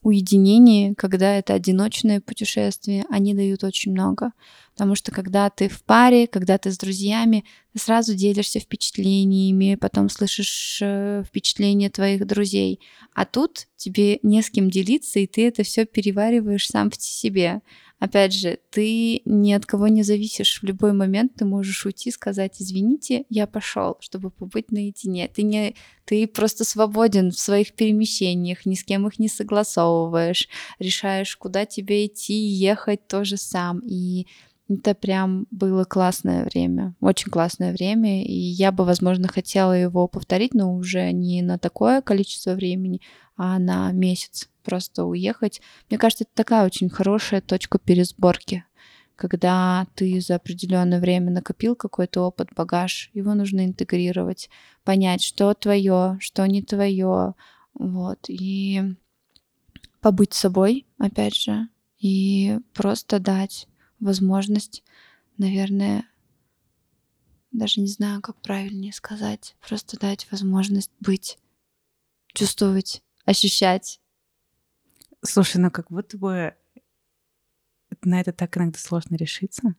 [0.05, 4.33] уединении, когда это одиночное путешествие, они дают очень много.
[4.73, 10.09] Потому что когда ты в паре, когда ты с друзьями, ты сразу делишься впечатлениями, потом
[10.09, 12.81] слышишь э, впечатления твоих друзей.
[13.13, 17.61] А тут тебе не с кем делиться, и ты это все перевариваешь сам в себе
[17.99, 20.60] опять же, ты ни от кого не зависишь.
[20.62, 25.27] В любой момент ты можешь уйти, сказать, извините, я пошел, чтобы побыть наедине.
[25.27, 30.47] Ты не, ты просто свободен в своих перемещениях, ни с кем их не согласовываешь,
[30.79, 33.81] решаешь, куда тебе идти, ехать тоже сам.
[33.86, 34.27] И
[34.67, 40.55] это прям было классное время, очень классное время, и я бы, возможно, хотела его повторить,
[40.55, 42.99] но уже не на такое количество времени,
[43.38, 45.62] а на месяц просто уехать.
[45.89, 48.65] Мне кажется, это такая очень хорошая точка пересборки,
[49.15, 54.49] когда ты за определенное время накопил какой-то опыт, багаж, его нужно интегрировать,
[54.84, 57.36] понять, что твое, что не твое,
[57.73, 58.82] вот, и
[60.01, 61.67] побыть собой, опять же,
[61.99, 63.67] и просто дать
[63.99, 64.84] возможность,
[65.38, 66.06] наверное,
[67.51, 71.39] даже не знаю, как правильнее сказать, просто дать возможность быть,
[72.34, 73.99] чувствовать, ощущать.
[75.25, 76.53] Слушай, ну как будто бы
[78.03, 79.75] на это так иногда сложно решиться.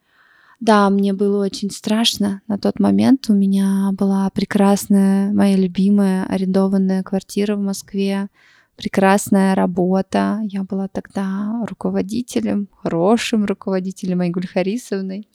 [0.59, 3.29] Да, мне было очень страшно на тот момент.
[3.29, 8.29] У меня была прекрасная, моя любимая арендованная квартира в Москве
[8.75, 10.41] прекрасная работа.
[10.45, 15.29] Я была тогда руководителем, хорошим руководителем Айгуль Харисовной.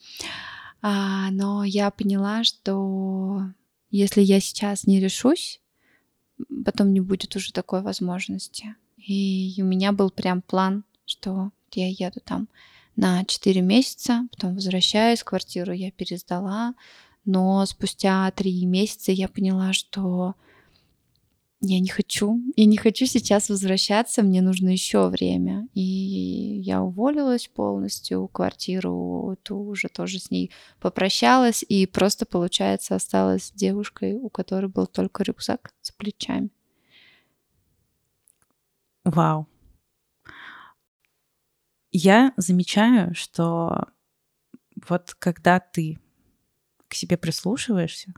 [0.81, 3.43] А, но я поняла, что
[3.91, 5.61] если я сейчас не решусь,
[6.65, 8.75] потом не будет уже такой возможности.
[9.05, 12.47] И у меня был прям план, что я еду там
[12.95, 16.73] на 4 месяца, потом возвращаюсь, квартиру я пересдала,
[17.25, 20.35] но спустя 3 месяца я поняла, что
[21.63, 25.67] я не хочу, я не хочу сейчас возвращаться, мне нужно еще время.
[25.75, 33.51] И я уволилась полностью, квартиру ту уже тоже с ней попрощалась, и просто, получается, осталась
[33.53, 36.49] девушкой, у которой был только рюкзак с плечами.
[39.03, 39.47] Вау.
[41.91, 43.87] Я замечаю, что
[44.87, 45.99] вот когда ты
[46.87, 48.13] к себе прислушиваешься,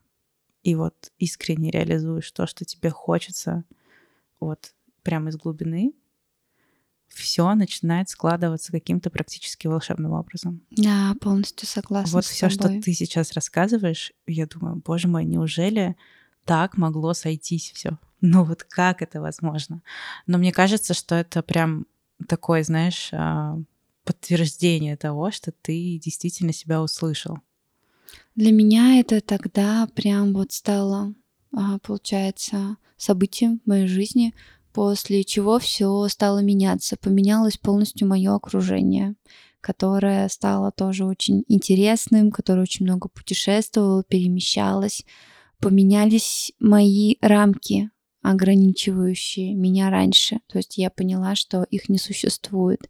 [0.61, 3.65] и вот искренне реализуешь то, что тебе хочется,
[4.39, 5.93] вот прямо из глубины,
[7.07, 10.65] все начинает складываться каким-то практически волшебным образом.
[10.71, 12.11] Да, полностью согласна.
[12.11, 15.95] Вот все, что ты сейчас рассказываешь, я думаю, боже мой, неужели
[16.45, 17.99] так могло сойтись все?
[18.25, 19.81] Ну вот как это возможно?
[20.27, 21.85] Но мне кажется, что это прям
[22.25, 23.59] такое, знаешь, а,
[24.05, 27.39] подтверждение того, что ты действительно себя услышал.
[28.35, 31.13] Для меня это тогда прям вот стало,
[31.53, 34.33] а, получается, событием в моей жизни,
[34.71, 36.95] после чего все стало меняться.
[36.95, 39.15] Поменялось полностью мое окружение,
[39.59, 45.03] которое стало тоже очень интересным, которое очень много путешествовало, перемещалось.
[45.59, 47.89] Поменялись мои рамки
[48.23, 50.39] ограничивающие меня раньше.
[50.47, 52.89] То есть я поняла, что их не существует.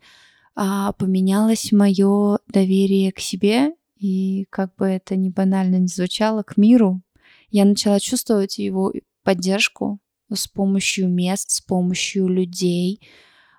[0.55, 6.55] А поменялось мое доверие к себе и, как бы это ни банально не звучало, к
[6.55, 7.01] миру.
[7.49, 9.99] Я начала чувствовать его поддержку
[10.31, 13.01] с помощью мест, с помощью людей.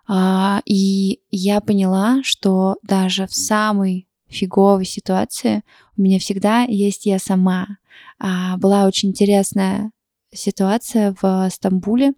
[0.06, 5.62] А, и я поняла, что даже в самой фиговой ситуации
[5.96, 7.78] у меня всегда есть я сама.
[8.20, 9.90] А, была очень интересная
[10.34, 12.10] ситуация в Стамбуле.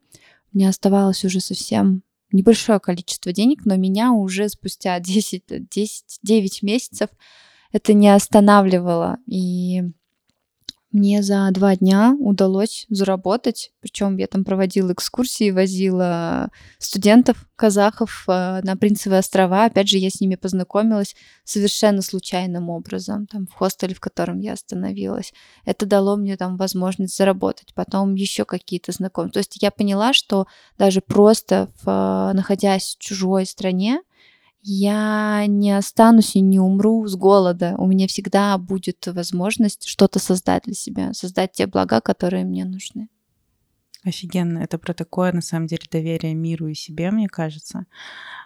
[0.52, 2.02] У меня оставалось уже совсем
[2.32, 7.10] небольшое количество денег, но меня уже спустя 10, 10 9 месяцев
[7.72, 9.18] это не останавливало.
[9.26, 9.82] И
[10.96, 18.60] мне за два дня удалось заработать, причем я там проводила экскурсии, возила студентов, казахов э,
[18.62, 19.66] на Принцевые острова.
[19.66, 24.54] Опять же, я с ними познакомилась совершенно случайным образом, там в хостеле, в котором я
[24.54, 25.32] остановилась.
[25.64, 29.34] Это дало мне там возможность заработать, потом еще какие-то знакомства.
[29.34, 30.46] То есть я поняла, что
[30.78, 34.00] даже просто в, находясь в чужой стране,
[34.68, 37.76] я не останусь и не умру с голода.
[37.78, 43.08] У меня всегда будет возможность что-то создать для себя, создать те блага, которые мне нужны.
[44.02, 44.58] Офигенно.
[44.58, 47.86] Это про такое, на самом деле, доверие миру и себе, мне кажется.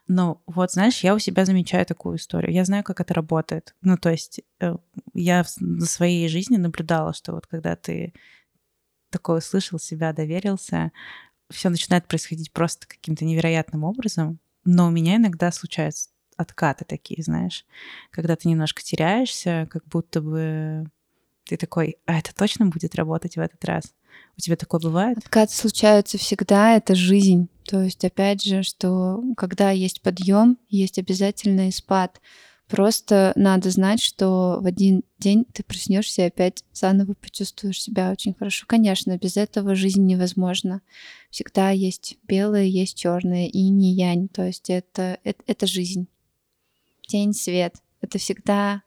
[0.09, 2.53] Но вот, знаешь, я у себя замечаю такую историю.
[2.53, 3.75] Я знаю, как это работает.
[3.81, 4.77] Ну, то есть э,
[5.15, 5.49] я в
[5.87, 8.13] своей жизни наблюдала, что вот когда ты
[9.11, 10.93] такое услышал себя, доверился,
[11.49, 14.39] все начинает происходить просто каким-то невероятным образом.
[14.65, 16.10] Но у меня иногда случаются
[16.41, 17.65] откаты такие, знаешь,
[18.11, 20.91] когда ты немножко теряешься, как будто бы
[21.45, 23.95] ты такой, а это точно будет работать в этот раз?
[24.37, 25.19] У тебя такое бывает?
[25.19, 27.49] Откаты случаются всегда, это жизнь.
[27.65, 32.21] То есть, опять же, что когда есть подъем, есть обязательно и спад.
[32.71, 38.33] Просто надо знать, что в один день ты проснешься и опять заново почувствуешь себя очень
[38.33, 38.65] хорошо.
[38.69, 40.81] Конечно, без этого жизнь невозможна.
[41.31, 44.29] Всегда есть белое, есть черное, и не янь.
[44.29, 46.07] То есть это, это, это жизнь.
[47.11, 47.75] День, свет.
[48.01, 48.83] Это всегда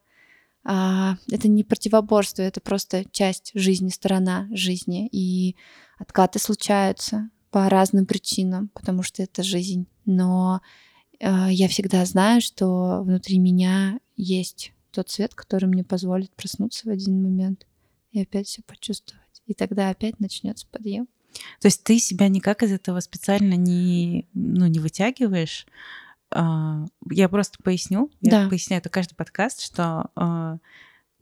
[0.64, 5.10] а, это не противоборство, это просто часть жизни, сторона жизни.
[5.12, 5.58] И
[5.98, 9.88] откаты случаются по разным причинам, потому что это жизнь.
[10.06, 10.62] Но
[11.22, 16.92] а, я всегда знаю, что внутри меня есть тот свет, который мне позволит проснуться в
[16.92, 17.68] один момент
[18.12, 19.22] и опять все почувствовать.
[19.48, 21.08] И тогда опять начнется подъем.
[21.60, 25.66] То есть ты себя никак из этого специально не, ну, не вытягиваешь.
[26.34, 28.44] А, я просто поясню, да.
[28.44, 30.58] я поясняю это каждый подкаст, что а,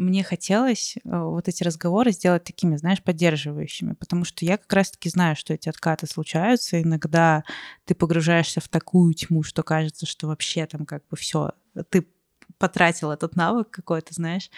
[0.02, 5.10] мне хотелось э, вот эти разговоры сделать такими, знаешь, поддерживающими, потому что я как раз-таки
[5.10, 6.82] знаю, что эти откаты случаются.
[6.82, 7.44] Иногда
[7.86, 11.52] ты погружаешься в такую тьму, что кажется, что вообще там как бы все,
[11.90, 12.08] ты
[12.58, 14.50] потратил этот навык какой-то, знаешь.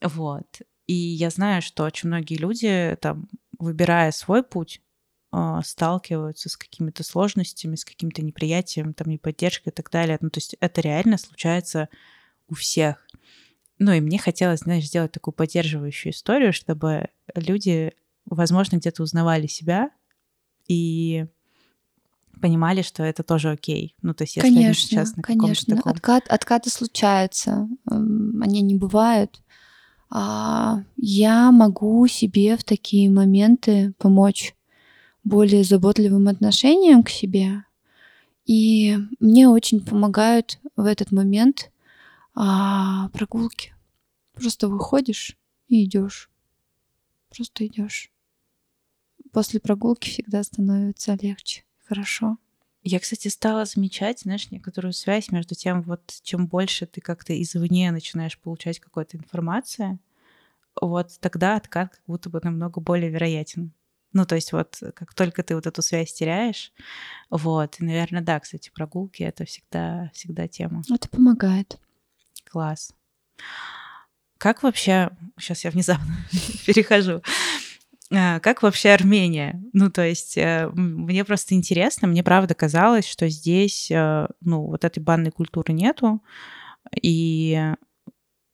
[0.00, 0.46] Вот.
[0.86, 3.28] И я знаю, что очень многие люди, там,
[3.58, 4.80] выбирая свой путь,
[5.62, 10.18] сталкиваются с какими-то сложностями, с каким-то неприятием, там, неподдержкой и так далее.
[10.20, 11.88] Ну, то есть это реально случается
[12.48, 13.06] у всех.
[13.78, 17.92] Ну и мне хотелось, знаешь, сделать такую поддерживающую историю, чтобы люди,
[18.26, 19.90] возможно, где-то узнавали себя
[20.68, 21.26] и
[22.40, 23.94] понимали, что это тоже окей.
[24.02, 25.76] Ну, то есть, если конечно, они сейчас на конечно.
[25.76, 25.92] Таком...
[25.92, 29.40] Откат, откаты случаются, они не бывают.
[30.10, 34.54] А я могу себе в такие моменты помочь
[35.24, 37.64] более заботливым отношением к себе.
[38.46, 41.70] И мне очень помогают в этот момент
[42.34, 43.74] а, прогулки.
[44.34, 45.36] Просто выходишь
[45.68, 46.30] и идешь.
[47.28, 48.10] Просто идешь.
[49.32, 52.38] После прогулки всегда становится легче, хорошо.
[52.82, 57.92] Я, кстати, стала замечать, знаешь, некоторую связь между тем, вот чем больше ты как-то извне
[57.92, 59.98] начинаешь получать какую-то информацию,
[60.80, 63.72] вот тогда откат как будто бы намного более вероятен.
[64.12, 66.72] Ну, то есть вот как только ты вот эту связь теряешь,
[67.30, 70.82] вот, и, наверное, да, кстати, прогулки— это всегда, всегда тема.
[70.92, 71.78] Это помогает.
[72.50, 72.92] Класс.
[74.38, 76.16] Как вообще, сейчас я внезапно
[76.66, 77.22] перехожу,
[78.12, 79.62] а, как вообще Армения?
[79.72, 84.84] Ну, то есть э, мне просто интересно, мне правда казалось, что здесь, э, ну, вот
[84.84, 86.20] этой банной культуры нету,
[87.00, 87.72] и,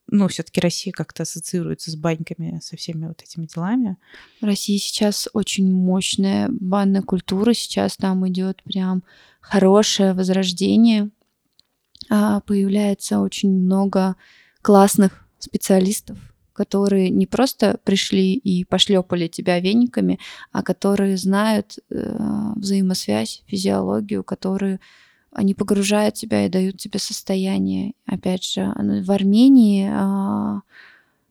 [0.08, 3.96] ну, все-таки Россия как-то ассоциируется с баньками, со всеми вот этими делами.
[4.40, 9.02] В России сейчас очень мощная банная культура, сейчас там идет прям
[9.40, 11.10] хорошее возрождение,
[12.08, 14.16] а, появляется очень много
[14.62, 16.18] классных специалистов,
[16.52, 20.18] которые не просто пришли и пошлепали тебя вениками,
[20.52, 24.80] а которые знают э, взаимосвязь, физиологию, которые
[25.32, 27.92] они погружают тебя и дают тебе состояние.
[28.06, 30.60] Опять же, в Армении э,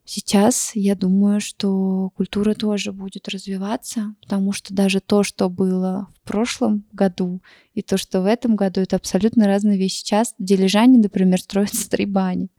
[0.07, 6.27] Сейчас я думаю, что культура тоже будет развиваться, потому что даже то, что было в
[6.27, 7.41] прошлом году,
[7.73, 9.95] и то, что в этом году, это абсолютно разные вещи.
[9.95, 12.49] Сейчас Дилижане, например, строятся три бани.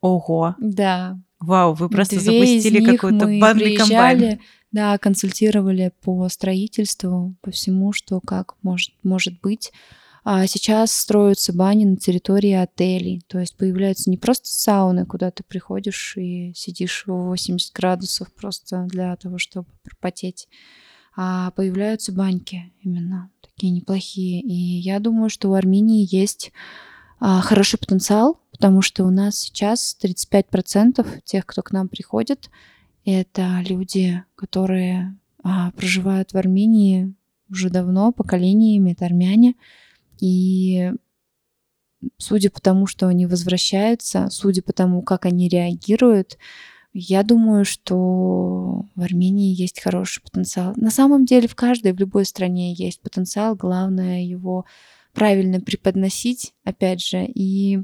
[0.00, 0.56] Ого.
[0.58, 1.16] Да.
[1.38, 4.40] Вау, вы просто Две запустили какой-то банный комбайн.
[4.72, 9.72] Да, консультировали по строительству, по всему, что как может, может быть.
[10.28, 13.22] А сейчас строятся бани на территории отелей.
[13.28, 18.86] То есть появляются не просто сауны, куда ты приходишь и сидишь в 80 градусов просто
[18.88, 20.48] для того, чтобы пропотеть,
[21.14, 24.40] а появляются баньки именно такие неплохие.
[24.40, 26.50] И я думаю, что у Армении есть
[27.20, 32.50] а, хороший потенциал, потому что у нас сейчас 35% тех, кто к нам приходит,
[33.04, 37.14] это люди, которые а, проживают в Армении
[37.48, 39.54] уже давно, поколениями, это армяне.
[40.20, 40.92] И
[42.18, 46.38] судя по тому, что они возвращаются, судя по тому, как они реагируют,
[46.92, 50.72] я думаю, что в Армении есть хороший потенциал.
[50.76, 53.54] На самом деле в каждой, в любой стране есть потенциал.
[53.54, 54.64] Главное его
[55.12, 57.82] правильно преподносить, опять же, и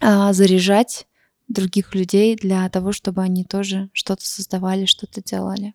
[0.00, 1.06] а, заряжать
[1.46, 5.74] других людей для того, чтобы они тоже что-то создавали, что-то делали.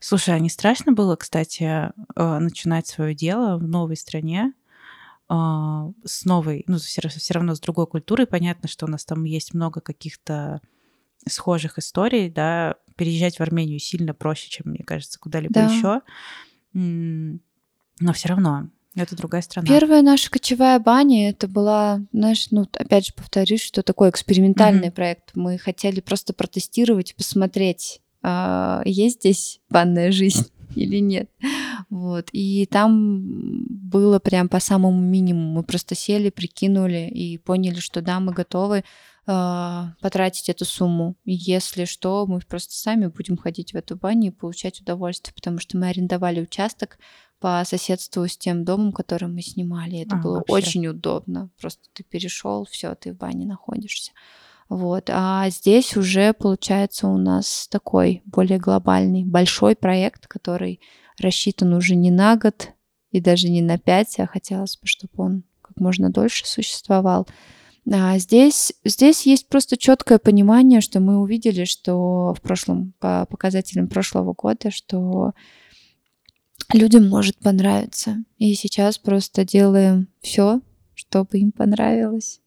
[0.00, 4.52] Слушай, а не страшно было, кстати, э, начинать свое дело в новой стране,
[6.04, 8.26] с новой, ну, все, все равно с другой культурой.
[8.26, 10.60] Понятно, что у нас там есть много каких-то
[11.26, 15.64] схожих историй, да, переезжать в Армению сильно проще, чем, мне кажется, куда-либо да.
[15.64, 16.00] еще.
[16.74, 19.66] Но все равно это другая страна.
[19.66, 24.92] Первая наша кочевая баня, это была, знаешь, ну, опять же повторюсь, что такой экспериментальный mm-hmm.
[24.92, 25.30] проект.
[25.34, 31.30] Мы хотели просто протестировать, посмотреть, а, есть здесь банная жизнь или нет.
[31.90, 32.28] Вот.
[32.32, 35.54] И там было прям по самому минимуму.
[35.54, 38.84] Мы просто сели, прикинули и поняли, что да, мы готовы
[39.26, 41.16] э, потратить эту сумму.
[41.24, 45.76] Если что, мы просто сами будем ходить в эту баню и получать удовольствие, потому что
[45.76, 46.98] мы арендовали участок
[47.40, 49.98] по соседству с тем домом, который мы снимали.
[49.98, 50.52] Это а, было вообще.
[50.52, 51.50] очень удобно.
[51.60, 54.12] Просто ты перешел, все, ты в бане находишься.
[54.72, 55.10] Вот.
[55.12, 60.80] А здесь уже получается у нас такой более глобальный, большой проект, который
[61.18, 62.70] рассчитан уже не на год
[63.10, 67.28] и даже не на пять, а хотелось бы, чтобы он как можно дольше существовал.
[67.92, 73.88] А здесь, здесь есть просто четкое понимание, что мы увидели, что в прошлом, по показателям
[73.88, 75.32] прошлого года, что
[76.72, 78.24] людям может понравиться.
[78.38, 80.62] И сейчас просто делаем все,
[80.94, 82.41] чтобы им понравилось.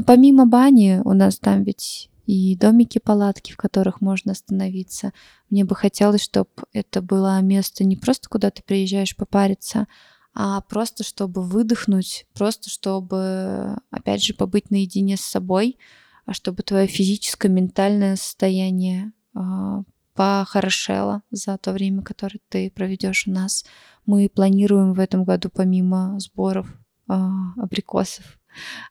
[0.00, 5.12] Но помимо бани у нас там ведь и домики, палатки, в которых можно остановиться.
[5.50, 9.88] Мне бы хотелось, чтобы это было место не просто куда ты приезжаешь попариться,
[10.32, 15.76] а просто чтобы выдохнуть, просто чтобы, опять же, побыть наедине с собой,
[16.24, 19.82] а чтобы твое физическое, ментальное состояние а,
[20.14, 23.66] похорошело за то время, которое ты проведешь у нас.
[24.06, 26.72] Мы планируем в этом году помимо сборов
[27.06, 28.39] а, абрикосов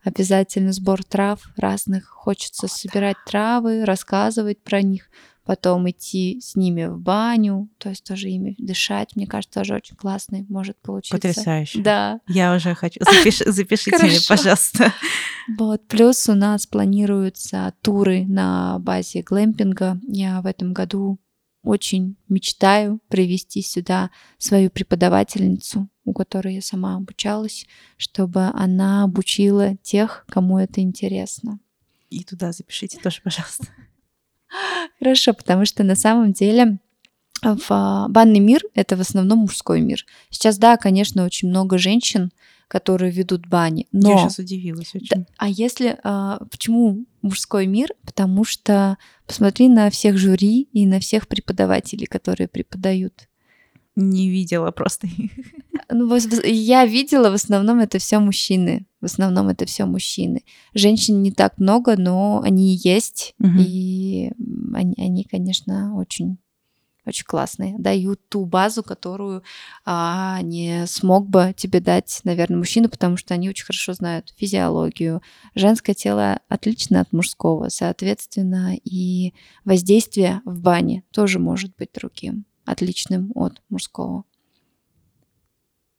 [0.04, 2.08] обязательно сбор трав разных.
[2.08, 3.32] Хочется О, собирать да.
[3.32, 5.10] травы, рассказывать про них,
[5.50, 9.16] потом идти с ними в баню, то есть тоже ими дышать.
[9.16, 11.18] Мне кажется, тоже очень классный может получиться.
[11.18, 11.82] Потрясающе.
[11.82, 12.20] Да.
[12.28, 13.00] Я уже хочу.
[13.04, 13.40] Запиш...
[13.46, 14.94] Запишите меня, пожалуйста.
[15.58, 15.88] Вот.
[15.88, 20.00] Плюс у нас планируются туры на базе глэмпинга.
[20.08, 21.20] Я в этом году
[21.64, 30.26] очень мечтаю привести сюда свою преподавательницу, у которой я сама обучалась, чтобы она обучила тех,
[30.28, 31.60] кому это интересно.
[32.10, 33.68] И туда запишите тоже, пожалуйста.
[34.98, 36.80] Хорошо, потому что на самом деле
[37.44, 40.04] в а, банный мир это в основном мужской мир.
[40.32, 42.32] Сейчас, да, конечно, очень много женщин,
[42.68, 43.88] которые ведут бани.
[43.92, 44.10] Но...
[44.10, 45.08] Я сейчас удивилась очень.
[45.12, 46.00] Да, а если...
[46.04, 47.94] А, почему мужской мир?
[48.04, 48.98] Потому что
[49.28, 53.29] посмотри на всех жюри и на всех преподавателей, которые преподают.
[54.00, 55.32] Не видела просто их.
[55.92, 58.86] Ну, я видела, в основном это все мужчины.
[59.02, 60.44] В основном это все мужчины.
[60.76, 63.34] Женщин не так много, но они есть.
[63.40, 63.58] Угу.
[63.58, 64.32] И
[64.76, 66.38] они, они, конечно, очень
[67.10, 69.44] очень классные, дают ту базу, которую
[69.84, 75.22] а, не смог бы тебе дать, наверное, мужчина, потому что они очень хорошо знают физиологию.
[75.56, 79.34] Женское тело отлично от мужского, соответственно, и
[79.66, 84.24] воздействие в бане тоже может быть другим, отличным от мужского.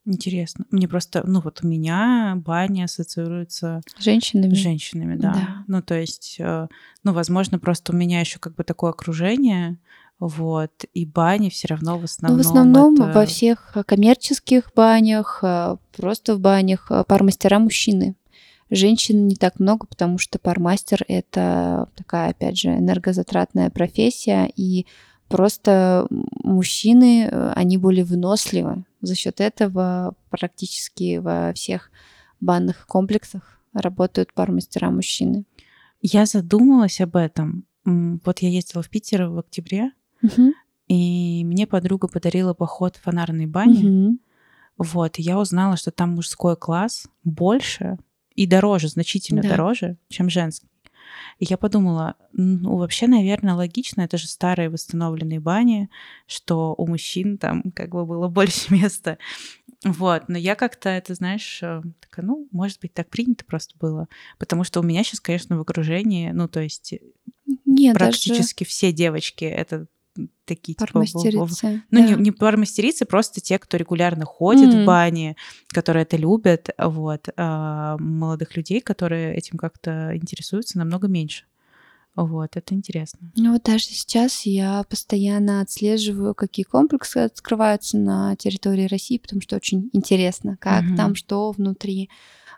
[0.06, 0.64] Интересно.
[0.70, 4.54] Мне просто, ну вот у меня баня ассоциируется с женщинами.
[4.54, 5.32] С женщинами, да.
[5.32, 5.64] да.
[5.68, 6.68] Ну то есть, э,
[7.04, 9.78] ну возможно, просто у меня еще как бы такое окружение,
[10.18, 10.84] вот.
[10.92, 12.38] И бани все равно в основном.
[12.38, 13.12] Ну, в основном это...
[13.12, 18.16] во всех коммерческих банях, э, просто в банях э, пармастера мужчины.
[18.70, 24.86] Женщин не так много, потому что пармастер— это такая, опять же, энергозатратная профессия, и
[25.30, 28.84] просто мужчины, э, они более выносливы.
[29.00, 31.90] За счет этого практически во всех
[32.40, 35.44] банных комплексах работают пармастера мужчины.
[36.02, 37.64] Я задумалась об этом.
[37.84, 40.52] Вот я ездила в Питер в октябре, Мгм.
[40.88, 43.80] и мне подруга подарила поход в фонарной бане.
[43.84, 44.20] Мгм.
[44.76, 47.98] Вот, и я узнала, что там мужской класс больше
[48.34, 49.50] и дороже, значительно Да.
[49.50, 50.69] дороже, чем женский.
[51.38, 55.90] И я подумала, ну, вообще, наверное, логично, это же старые восстановленные бани,
[56.26, 59.18] что у мужчин там как бы было больше места.
[59.84, 64.08] Вот, но я как-то это, знаешь, э, такая, ну, может быть, так принято просто было.
[64.38, 66.94] Потому что у меня сейчас, конечно, в окружении, ну, то есть
[67.64, 69.86] Нет, даже практически все девочки это
[70.44, 71.82] такие типа пармастерицы.
[71.90, 72.06] ну, да.
[72.06, 74.82] не, не пармастерицы, просто те, кто регулярно ходит М.
[74.82, 75.36] в бани,
[75.68, 77.28] которые это любят, вот.
[77.36, 81.44] А молодых людей, которые этим как-то интересуются, намного меньше.
[82.16, 83.30] Вот, это интересно.
[83.36, 89.56] Ну вот даже сейчас я постоянно отслеживаю, какие комплексы открываются на территории России, потому что
[89.56, 90.96] очень интересно, как Мгм.
[90.96, 92.10] там, что внутри.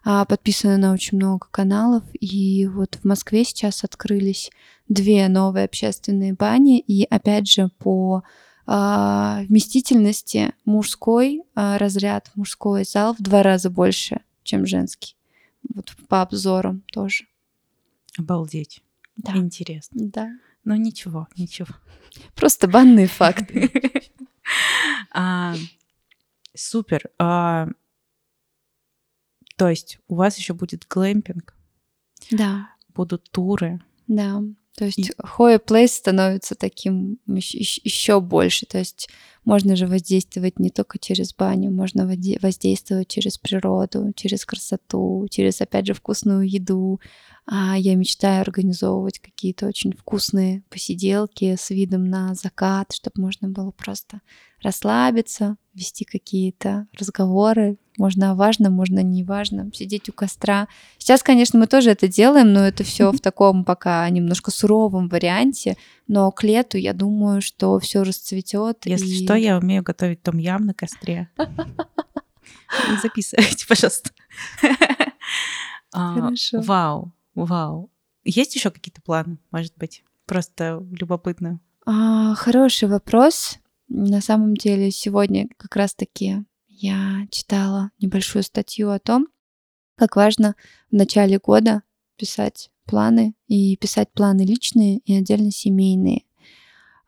[0.05, 4.51] А, Подписано на очень много каналов, и вот в Москве сейчас открылись
[4.89, 8.25] две новые общественные бани, и опять же по
[8.67, 15.17] а, вместительности мужской а, разряд, мужской зал в два раза больше, чем женский.
[15.73, 17.27] Вот по обзорам тоже.
[18.19, 18.83] Обалдеть.
[19.17, 19.37] Да.
[19.37, 20.01] Интересно.
[20.09, 20.31] Да.
[20.65, 21.69] Ну, ничего, ничего.
[22.35, 23.71] Просто банные факты.
[26.55, 27.11] Супер.
[29.57, 31.55] То есть у вас еще будет глэмпинг,
[32.31, 32.69] Да.
[32.95, 33.81] будут туры.
[34.09, 34.43] Да,
[34.77, 38.67] то есть И- Хоя Плейс становится таким еще больше.
[38.67, 39.09] То есть
[39.45, 45.87] можно же воздействовать не только через баню, можно воздействовать через природу, через красоту, через, опять
[45.87, 47.01] же, вкусную еду.
[47.47, 53.73] А я мечтаю организовывать какие-то очень вкусные посиделки с видом на закат, чтобы можно было
[53.73, 54.21] просто
[54.63, 57.79] расслабиться, вести какие-то разговоры.
[57.99, 60.69] Можно о важном, можно о неважном, сидеть у костра.
[60.99, 65.77] Сейчас, конечно, мы тоже это делаем, но это все в таком пока немножко суровом варианте.
[66.09, 68.87] Но к лету, я думаю, что все расцветет.
[68.87, 71.29] Если что, я умею готовить том-ям на костре.
[73.03, 74.11] Записывайте, пожалуйста.
[75.95, 76.63] А, Хорошо.
[76.63, 77.91] Вау, вау.
[78.25, 80.05] Есть еще какие-то планы, может быть?
[80.25, 81.61] Просто любопытно.
[81.85, 83.59] А, хороший вопрос.
[83.89, 86.45] На самом деле, сегодня как раз-таки
[86.83, 89.29] я читала небольшую статью о том,
[89.97, 90.57] как важно
[90.91, 91.83] в начале года
[92.17, 96.25] писать планы и писать планы личные и отдельно семейные.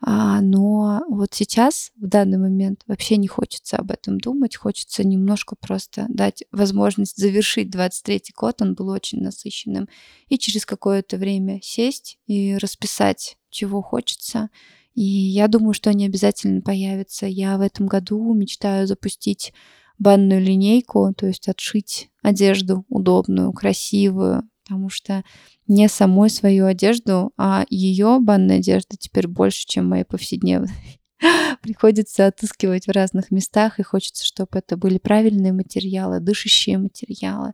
[0.00, 5.56] А, но вот сейчас, в данный момент, вообще не хочется об этом думать, хочется немножко
[5.56, 9.88] просто дать возможность завершить 23-й год, он был очень насыщенным,
[10.28, 14.50] и через какое-то время сесть и расписать, чего хочется.
[14.94, 17.26] И я думаю, что они обязательно появятся.
[17.26, 19.52] Я в этом году мечтаю запустить
[19.98, 25.24] банную линейку, то есть отшить одежду удобную, красивую, потому что
[25.66, 31.00] не самой свою одежду, а ее банная одежда теперь больше, чем моей повседневной.
[31.62, 37.52] Приходится отыскивать в разных местах, и хочется, чтобы это были правильные материалы, дышащие материалы.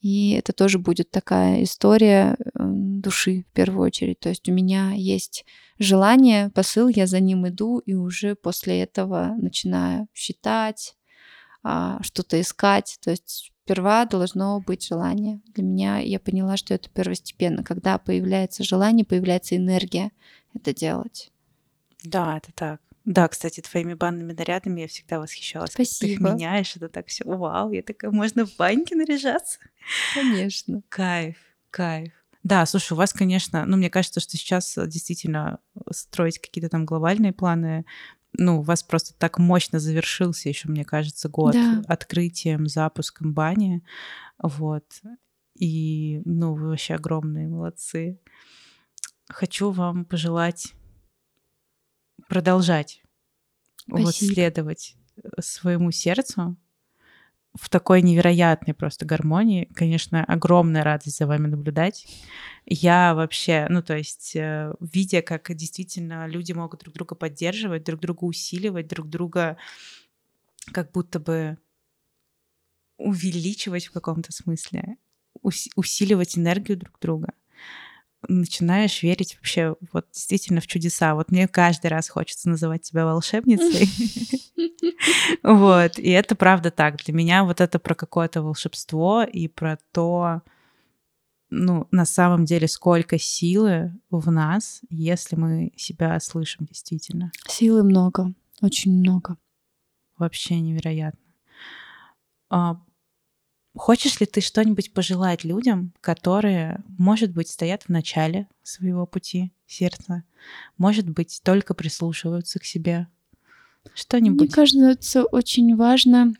[0.00, 4.20] И это тоже будет такая история м, души в первую очередь.
[4.20, 5.44] То есть у меня есть
[5.78, 10.96] желание, посыл, я за ним иду, и уже после этого начинаю считать,
[11.62, 12.98] а, что-то искать.
[13.02, 15.40] То есть сперва должно быть желание.
[15.54, 17.64] Для меня я поняла, что это первостепенно.
[17.64, 20.12] Когда появляется желание, появляется энергия
[20.54, 21.30] это делать.
[22.04, 22.80] Да, это так.
[23.08, 25.70] Да, кстати, твоими банными нарядами я всегда восхищалась.
[25.70, 26.32] Как ты их Спасибо.
[26.34, 27.24] меняешь, это так все.
[27.24, 29.58] Вау, я такая, можно в баньке наряжаться?
[30.14, 30.82] Конечно.
[30.90, 31.38] Кайф,
[31.70, 32.12] кайф.
[32.42, 35.58] Да, слушай, у вас, конечно, ну, мне кажется, что сейчас э, действительно
[35.90, 37.86] строить какие-то там глобальные планы,
[38.34, 41.82] ну, у вас просто так мощно завершился еще, мне кажется, год Да.
[41.88, 43.82] открытием, запуском бани,
[44.38, 44.84] вот.
[45.58, 48.20] И, ну, вы вообще огромные молодцы.
[49.30, 50.74] Хочу вам пожелать
[52.28, 53.02] продолжать
[53.88, 56.56] вот следовать э, своему сердцу
[57.54, 59.64] в такой невероятной просто гармонии.
[59.74, 62.06] Конечно, огромная радость за вами наблюдать.
[62.66, 68.00] Я вообще, ну, то есть, э, видя, как действительно люди могут друг друга поддерживать, друг
[68.00, 69.56] друга усиливать, друг друга
[70.72, 71.58] как будто бы
[72.98, 74.96] увеличивать в каком-то смысле,
[75.40, 77.32] ус- усиливать энергию друг друга
[78.26, 81.14] начинаешь верить вообще вот действительно в чудеса.
[81.14, 83.88] Вот мне каждый раз хочется называть тебя волшебницей.
[85.44, 86.96] Вот, и это правда так.
[87.04, 90.42] Для меня вот это про какое-то волшебство и про то,
[91.50, 97.30] ну, на самом деле, сколько силы в нас, если мы себя слышим действительно.
[97.46, 99.36] Силы много, очень много.
[100.16, 101.20] Вообще невероятно.
[103.78, 110.24] Хочешь ли ты что-нибудь пожелать людям, которые, может быть, стоят в начале своего пути сердца,
[110.76, 113.06] может быть, только прислушиваются к себе?
[113.94, 114.40] Что-нибудь?
[114.40, 116.34] Мне кажется, очень важно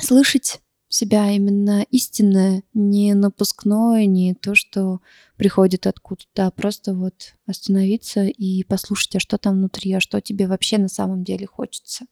[0.00, 5.00] слышать себя именно истинное, не напускное, не то, что
[5.36, 10.46] приходит откуда-то, а просто вот остановиться и послушать, а что там внутри, а что тебе
[10.46, 12.06] вообще на самом деле хочется.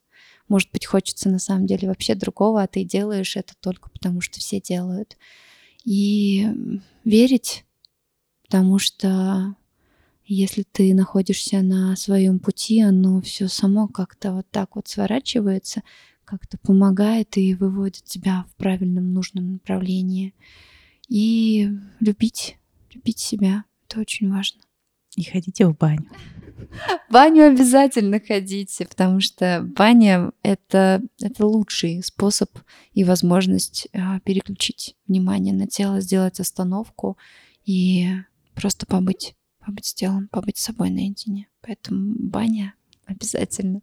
[0.50, 4.40] Может быть, хочется на самом деле вообще другого, а ты делаешь это только потому, что
[4.40, 5.16] все делают.
[5.84, 6.44] И
[7.04, 7.64] верить,
[8.42, 9.54] потому что
[10.24, 15.82] если ты находишься на своем пути, оно все само как-то вот так вот сворачивается,
[16.24, 20.34] как-то помогает и выводит тебя в правильном, нужном направлении.
[21.08, 21.70] И
[22.00, 22.58] любить,
[22.92, 24.60] любить себя, это очень важно.
[25.14, 26.10] И ходите в баню.
[27.08, 32.50] В баню обязательно ходите, потому что баня это, это лучший способ
[32.92, 37.18] и возможность а, переключить внимание на тело, сделать остановку
[37.64, 38.08] и
[38.54, 39.34] просто побыть,
[39.64, 41.48] побыть с телом, побыть с собой наедине.
[41.62, 42.74] Поэтому баня
[43.10, 43.80] Обязательно.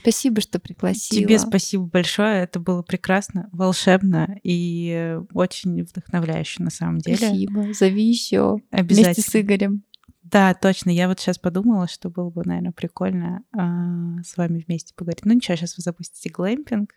[0.00, 1.20] Спасибо, что пригласила.
[1.20, 2.44] Тебе спасибо большое.
[2.44, 7.18] Это было прекрасно, волшебно и очень вдохновляюще на самом деле.
[7.18, 7.74] Спасибо.
[7.74, 8.56] Зови еще.
[8.70, 9.12] Обязательно.
[9.14, 9.82] Вместе с Игорем.
[10.30, 10.90] Да, точно.
[10.90, 15.24] Я вот сейчас подумала, что было бы, наверное, прикольно э, с вами вместе поговорить.
[15.24, 16.92] Ну ничего, сейчас вы запустите глэмпинг.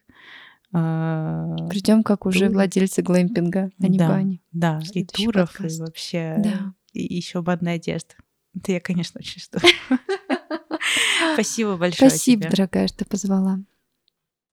[0.74, 2.54] Э, Придем как уже тур.
[2.54, 4.42] владельцы глэмпинга, а не да, бани.
[4.52, 5.78] Да, и туров, подкаст.
[5.78, 6.74] и вообще да.
[6.94, 8.16] и еще банная одежда.
[8.56, 9.60] Это я, конечно, очень жду.
[11.34, 12.10] Спасибо большое.
[12.10, 12.52] Спасибо, тебе.
[12.52, 13.60] дорогая, что позвала.